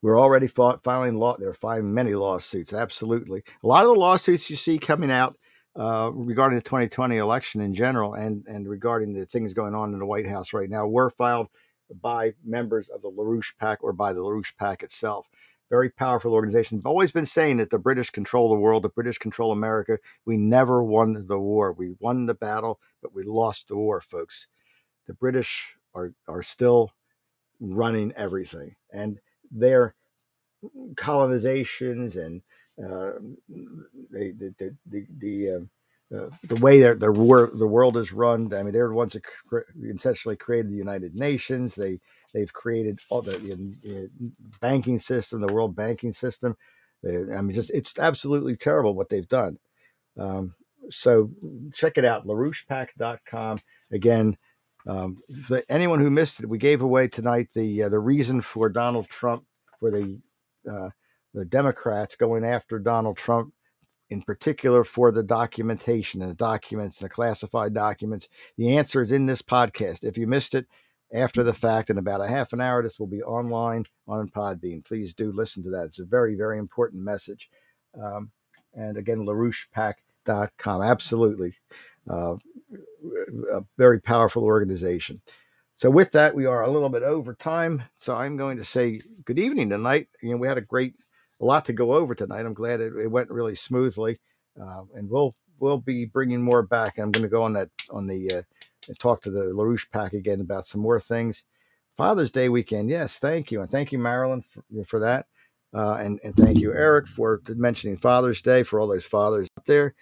We're 0.04 0.20
already 0.20 0.48
fought, 0.48 0.84
filing 0.84 1.18
law. 1.18 1.38
They're 1.38 1.54
filing 1.54 1.94
many 1.94 2.16
lawsuits. 2.16 2.74
Absolutely, 2.74 3.44
a 3.64 3.68
lot 3.68 3.86
of 3.86 3.94
the 3.94 4.00
lawsuits 4.00 4.50
you 4.50 4.56
see 4.56 4.80
coming 4.80 5.12
out 5.12 5.38
uh, 5.76 6.10
regarding 6.14 6.58
the 6.58 6.64
2020 6.64 7.18
election 7.18 7.62
in 7.62 7.74
general, 7.74 8.16
and 8.16 8.44
and 8.48 8.68
regarding 8.68 9.14
the 9.14 9.26
things 9.26 9.54
going 9.54 9.76
on 9.76 9.94
in 9.94 10.00
the 10.00 10.06
White 10.06 10.28
House 10.28 10.54
right 10.54 10.70
now, 10.70 10.88
were 10.88 11.10
filed 11.10 11.48
by 12.02 12.34
members 12.44 12.90
of 12.90 13.02
the 13.02 13.12
LaRouche 13.12 13.58
PAC 13.60 13.84
or 13.84 13.94
by 13.94 14.14
the 14.14 14.22
LaRouche 14.22 14.56
PAC 14.58 14.82
itself 14.82 15.28
very 15.72 15.90
powerful 15.90 16.34
organization. 16.34 16.78
I've 16.78 16.86
always 16.86 17.14
been 17.14 17.26
saying 17.26 17.58
that 17.58 17.70
the 17.70 17.80
British 17.80 18.10
control 18.10 18.50
the 18.50 18.56
world, 18.56 18.84
the 18.84 18.90
British 18.90 19.18
control 19.18 19.54
America. 19.54 19.98
We 20.26 20.36
never 20.36 20.84
won 20.84 21.26
the 21.28 21.40
war. 21.40 21.72
We 21.72 21.96
won 22.00 22.26
the 22.26 22.34
battle, 22.34 22.82
but 23.02 23.16
we 23.16 23.24
lost 23.24 23.70
the 23.70 23.78
war, 23.78 24.02
folks. 24.02 24.48
The 25.08 25.14
British 25.14 25.76
are 25.96 26.14
are 26.28 26.44
still 26.44 26.92
running 27.60 28.14
everything, 28.18 28.76
and 28.94 29.20
their 29.52 29.96
colonizations 30.96 32.16
and 32.18 32.42
uh, 32.80 33.14
the 34.12 34.34
the 34.38 34.56
the 34.60 34.76
the, 34.88 35.08
the, 35.20 35.50
uh, 35.52 36.18
uh, 36.18 36.30
the 36.44 36.62
way 36.62 36.82
the 36.82 36.96
the, 36.96 37.12
wor- 37.12 37.52
the 37.54 37.68
world 37.68 37.98
is 37.98 38.14
run. 38.14 38.54
I 38.54 38.64
mean, 38.64 38.74
they're 38.74 38.90
the 38.90 38.94
ones 38.96 39.14
that 39.14 39.24
essentially 39.96 40.36
created 40.38 40.72
the 40.72 40.78
United 40.78 41.16
Nations. 41.16 41.76
They 41.76 42.00
They've 42.34 42.54
created 42.54 43.00
all 43.10 43.24
the, 43.24 43.34
the 43.38 44.10
banking 44.62 45.02
system, 45.02 45.42
the 45.42 45.54
world 45.54 45.76
banking 45.76 46.14
system. 46.14 46.58
They, 47.04 47.18
I 47.36 47.42
mean, 47.42 47.56
just 47.56 47.72
it's 47.72 48.00
absolutely 48.00 48.56
terrible 48.56 48.96
what 48.96 49.10
they've 49.10 49.28
done. 49.28 49.58
Um, 50.20 50.56
so 50.92 51.32
check 51.74 51.98
it 51.98 52.06
out, 52.06 52.28
LaRouchePAC.com. 52.28 53.60
Again, 53.92 54.38
um, 54.88 55.18
anyone 55.70 56.00
who 56.00 56.10
missed 56.10 56.40
it, 56.40 56.50
we 56.50 56.58
gave 56.58 56.82
away 56.82 57.08
tonight 57.08 57.50
the 57.54 57.84
uh, 57.84 57.90
the 57.90 58.00
reason 58.00 58.42
for 58.42 58.70
Donald 58.70 59.08
Trump 59.08 59.46
for 59.80 59.92
the 59.92 60.20
uh, 60.70 60.90
the 61.34 61.46
Democrats 61.46 62.16
going 62.16 62.44
after 62.44 62.80
Donald 62.80 63.18
Trump, 63.18 63.54
in 64.10 64.22
particular 64.22 64.84
for 64.84 65.12
the 65.12 65.24
documentation 65.24 66.22
and 66.22 66.32
the 66.32 66.36
documents 66.36 67.00
and 67.00 67.06
the 67.06 67.14
classified 67.14 67.74
documents. 67.74 68.28
The 68.58 68.78
answer 68.78 69.02
is 69.02 69.12
in 69.12 69.26
this 69.26 69.42
podcast. 69.42 70.04
If 70.04 70.18
you 70.18 70.28
missed 70.28 70.56
it, 70.56 70.66
after 71.14 71.44
the 71.44 71.54
fact 71.54 71.90
in 71.90 71.98
about 71.98 72.22
a 72.22 72.28
half 72.28 72.54
an 72.54 72.62
hour. 72.62 72.82
This 72.82 73.00
will 73.00 73.08
be 73.08 73.22
online 73.22 73.86
on 74.08 74.30
Podbean. 74.30 74.86
Please 74.86 75.14
do 75.14 75.32
listen 75.32 75.64
to 75.64 75.70
that. 75.72 75.86
It's 75.86 76.00
a 76.00 76.06
very, 76.06 76.36
very 76.36 76.58
important 76.58 77.04
message. 77.04 77.50
Um, 78.02 78.32
and 78.74 78.98
again, 78.98 79.26
LaRouchePAC.com. 79.26 80.82
Absolutely. 80.82 81.54
Uh, 82.10 82.36
a 83.54 83.62
very 83.78 84.00
powerful 84.02 84.44
organization. 84.44 85.22
So 85.78 85.90
with 85.90 86.12
that, 86.12 86.36
we 86.36 86.46
are 86.46 86.62
a 86.62 86.70
little 86.70 86.90
bit 86.90 87.04
over 87.04 87.34
time. 87.34 87.84
So 87.98 88.16
I'm 88.16 88.38
going 88.38 88.58
to 88.58 88.64
say 88.64 89.02
good 89.26 89.40
evening 89.40 89.70
tonight. 89.70 90.10
You 90.22 90.32
know, 90.32 90.38
we 90.38 90.48
had 90.48 90.60
a 90.60 90.62
great, 90.62 90.94
a 91.40 91.46
lot 91.46 91.66
to 91.66 91.74
go 91.74 91.94
over 91.94 92.14
tonight. 92.14 92.46
I'm 92.46 92.54
glad 92.54 92.82
it, 92.82 92.94
it 92.96 93.08
went 93.08 93.32
really 93.32 93.56
smoothly, 93.56 94.20
uh, 94.62 94.84
and 94.96 95.10
we'll 95.10 95.36
we'll 95.60 95.80
be 95.80 96.06
bringing 96.06 96.42
more 96.42 96.62
back. 96.62 96.98
I'm 97.00 97.12
going 97.12 97.24
to 97.24 97.30
go 97.30 97.44
on 97.44 97.54
that 97.54 97.70
on 97.90 98.06
the 98.06 98.32
uh, 98.32 98.94
talk 99.00 99.22
to 99.24 99.32
the 99.32 99.46
LaRouche 99.46 99.90
PAC 99.92 100.14
again 100.14 100.40
about 100.42 100.68
some 100.68 100.82
more 100.82 101.00
things. 101.00 101.44
Father's 101.98 102.32
Day 102.32 102.50
weekend, 102.50 102.90
yes, 102.90 103.18
thank 103.18 103.52
you, 103.52 103.62
and 103.62 103.70
thank 103.70 103.92
you, 103.92 104.00
Marilyn, 104.00 104.44
for, 104.44 104.64
for 104.86 105.00
that, 105.00 105.26
uh, 105.74 105.96
and 105.96 106.20
and 106.24 106.36
thank 106.36 106.60
you, 106.60 106.74
Eric, 106.74 107.08
for 107.08 107.42
mentioning 107.48 107.98
Father's 107.98 108.42
Day 108.42 108.64
for 108.64 108.80
all 108.80 108.88
those 108.88 109.06
fathers 109.06 109.48
out 109.58 109.66
there. 109.66 109.96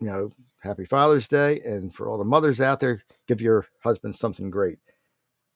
You 0.00 0.06
know, 0.06 0.32
happy 0.68 0.84
Father's 0.84 1.26
Day, 1.26 1.60
and 1.62 1.92
for 1.94 2.08
all 2.08 2.18
the 2.18 2.24
mothers 2.24 2.60
out 2.60 2.78
there, 2.78 3.02
give 3.26 3.40
your 3.40 3.66
husband 3.82 4.14
something 4.14 4.50
great. 4.50 4.78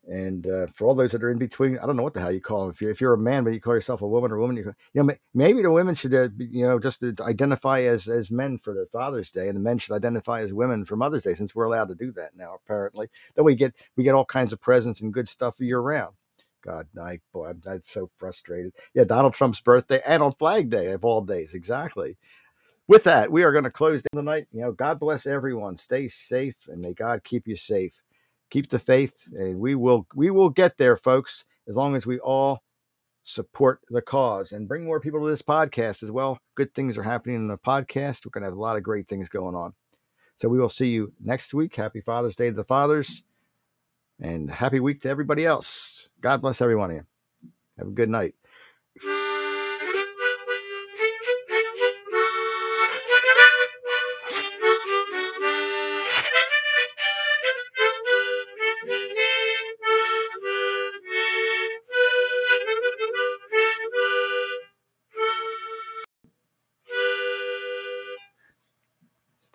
And 0.09 0.49
uh, 0.49 0.67
for 0.75 0.87
all 0.87 0.97
those 0.97 1.13
that 1.13 1.23
are 1.23 1.31
in 1.31 1.39
between, 1.39 1.79
I 1.79 1.87
don't 1.87 1.97
know 1.97 2.03
what 2.03 2.15
the 2.15 2.21
hell 2.21 2.33
you 2.33 2.41
call 2.41 2.63
them. 2.63 2.71
If, 2.71 2.83
you, 2.83 2.91
if 2.91 3.01
you're 3.01 3.13
a 3.13 3.19
man, 3.19 3.45
but 3.45 3.53
you 3.53 3.61
call 3.61 3.75
yourself 3.75 4.03
a 4.03 4.09
woman 4.09 4.33
or 4.33 4.37
a 4.37 4.41
woman, 4.41 4.57
you, 4.57 4.75
you 4.95 5.03
know, 5.03 5.15
maybe 5.33 5.63
the 5.63 5.71
women 5.71 5.95
should, 5.95 6.13
uh, 6.13 6.29
you 6.39 6.67
know, 6.67 6.81
just 6.81 7.05
identify 7.21 7.83
as 7.83 8.09
as 8.09 8.31
men 8.31 8.59
for 8.59 8.75
their 8.75 8.87
Father's 8.87 9.31
Day, 9.31 9.47
and 9.49 9.57
the 9.57 9.61
men 9.61 9.79
should 9.79 9.95
identify 9.95 10.41
as 10.41 10.53
women 10.53 10.85
for 10.85 10.97
Mother's 10.97 11.23
Day, 11.23 11.35
since 11.35 11.55
we're 11.55 11.67
allowed 11.67 11.89
to 11.89 11.95
do 11.95 12.11
that 12.13 12.37
now. 12.37 12.55
Apparently, 12.55 13.09
then 13.37 13.45
we 13.45 13.55
get 13.55 13.75
we 13.97 14.03
get 14.03 14.15
all 14.15 14.25
kinds 14.25 14.53
of 14.53 14.61
presents 14.61 15.03
and 15.03 15.13
good 15.13 15.29
stuff 15.29 15.61
year 15.61 15.79
round. 15.79 16.15
God, 16.65 16.89
I 17.01 17.21
boy, 17.33 17.51
I'm, 17.51 17.63
I'm 17.69 17.83
so 17.87 18.11
frustrated. 18.17 18.73
Yeah, 18.95 19.05
Donald 19.05 19.35
Trump's 19.35 19.61
birthday 19.61 20.01
and 20.05 20.23
on 20.23 20.33
Flag 20.35 20.71
Day 20.71 20.91
of 20.93 21.05
all 21.05 21.21
days, 21.21 21.55
exactly 21.55 22.17
with 22.89 23.05
that, 23.05 23.31
we 23.31 23.43
are 23.45 23.53
going 23.53 23.65
to 23.65 23.71
close 23.71 24.03
the 24.13 24.23
night. 24.23 24.47
You 24.53 24.63
know, 24.63 24.73
God 24.73 24.99
bless 24.99 25.27
everyone. 25.27 25.77
Stay 25.77 26.09
safe, 26.09 26.57
and 26.69 26.81
may 26.81 26.93
God 26.93 27.25
keep 27.25 27.47
you 27.47 27.57
safe 27.57 28.03
keep 28.53 28.69
the 28.69 28.79
faith, 28.79 29.25
and 29.33 29.59
we 29.59 29.75
will 29.75 30.07
we 30.15 30.31
will 30.31 30.51
get 30.51 30.77
there, 30.77 30.97
folks. 30.97 31.45
As 31.67 31.75
long 31.75 31.97
as 31.97 32.07
we 32.07 32.19
all 32.21 32.63
support 33.23 33.81
the 33.89 34.03
cause 34.03 34.53
and 34.53 34.69
bring 34.69 34.85
more 34.85 35.01
people 35.01 35.21
to 35.21 35.31
this 35.31 35.43
podcast 35.43 36.03
as 36.03 36.11
well. 36.11 36.39
Good 36.57 36.75
things 36.75 36.99
are 36.99 37.05
happening 37.05 37.37
in 37.37 37.47
the 37.47 37.57
podcast. 37.57 38.27
We're 38.27 38.31
going 38.31 38.43
to 38.43 38.49
have 38.49 38.57
a 38.57 38.61
lot 38.61 38.77
of 38.77 38.83
great 38.83 39.07
things 39.07 39.29
going 39.29 39.55
on. 39.55 39.75
So 40.39 40.49
we 40.49 40.59
will 40.59 40.69
see 40.69 40.89
you 40.89 41.13
next 41.23 41.55
week. 41.55 41.77
Happy 41.77 42.01
Father's 42.01 42.35
Day 42.35 42.51
to 42.51 42.57
the 42.57 42.65
fathers, 42.65 43.23
and 44.21 44.51
happy 44.51 44.81
week 44.81 45.01
to 45.03 45.09
everybody 45.09 45.47
else. 45.47 46.11
God 46.21 46.43
bless 46.43 46.61
everyone. 46.61 46.91
Have 47.79 47.89
a 47.89 47.91
good 47.91 48.11
night. 48.11 48.35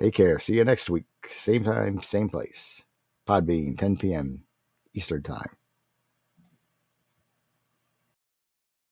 Take 0.07 0.13
care. 0.13 0.39
See 0.39 0.53
you 0.53 0.63
next 0.63 0.89
week. 0.89 1.03
Same 1.29 1.65
time, 1.65 2.01
same 2.01 2.29
place. 2.29 2.81
Podbean, 3.27 3.77
10 3.77 3.97
p.m. 3.97 4.45
Eastern 4.93 5.21
Time. 5.21 5.49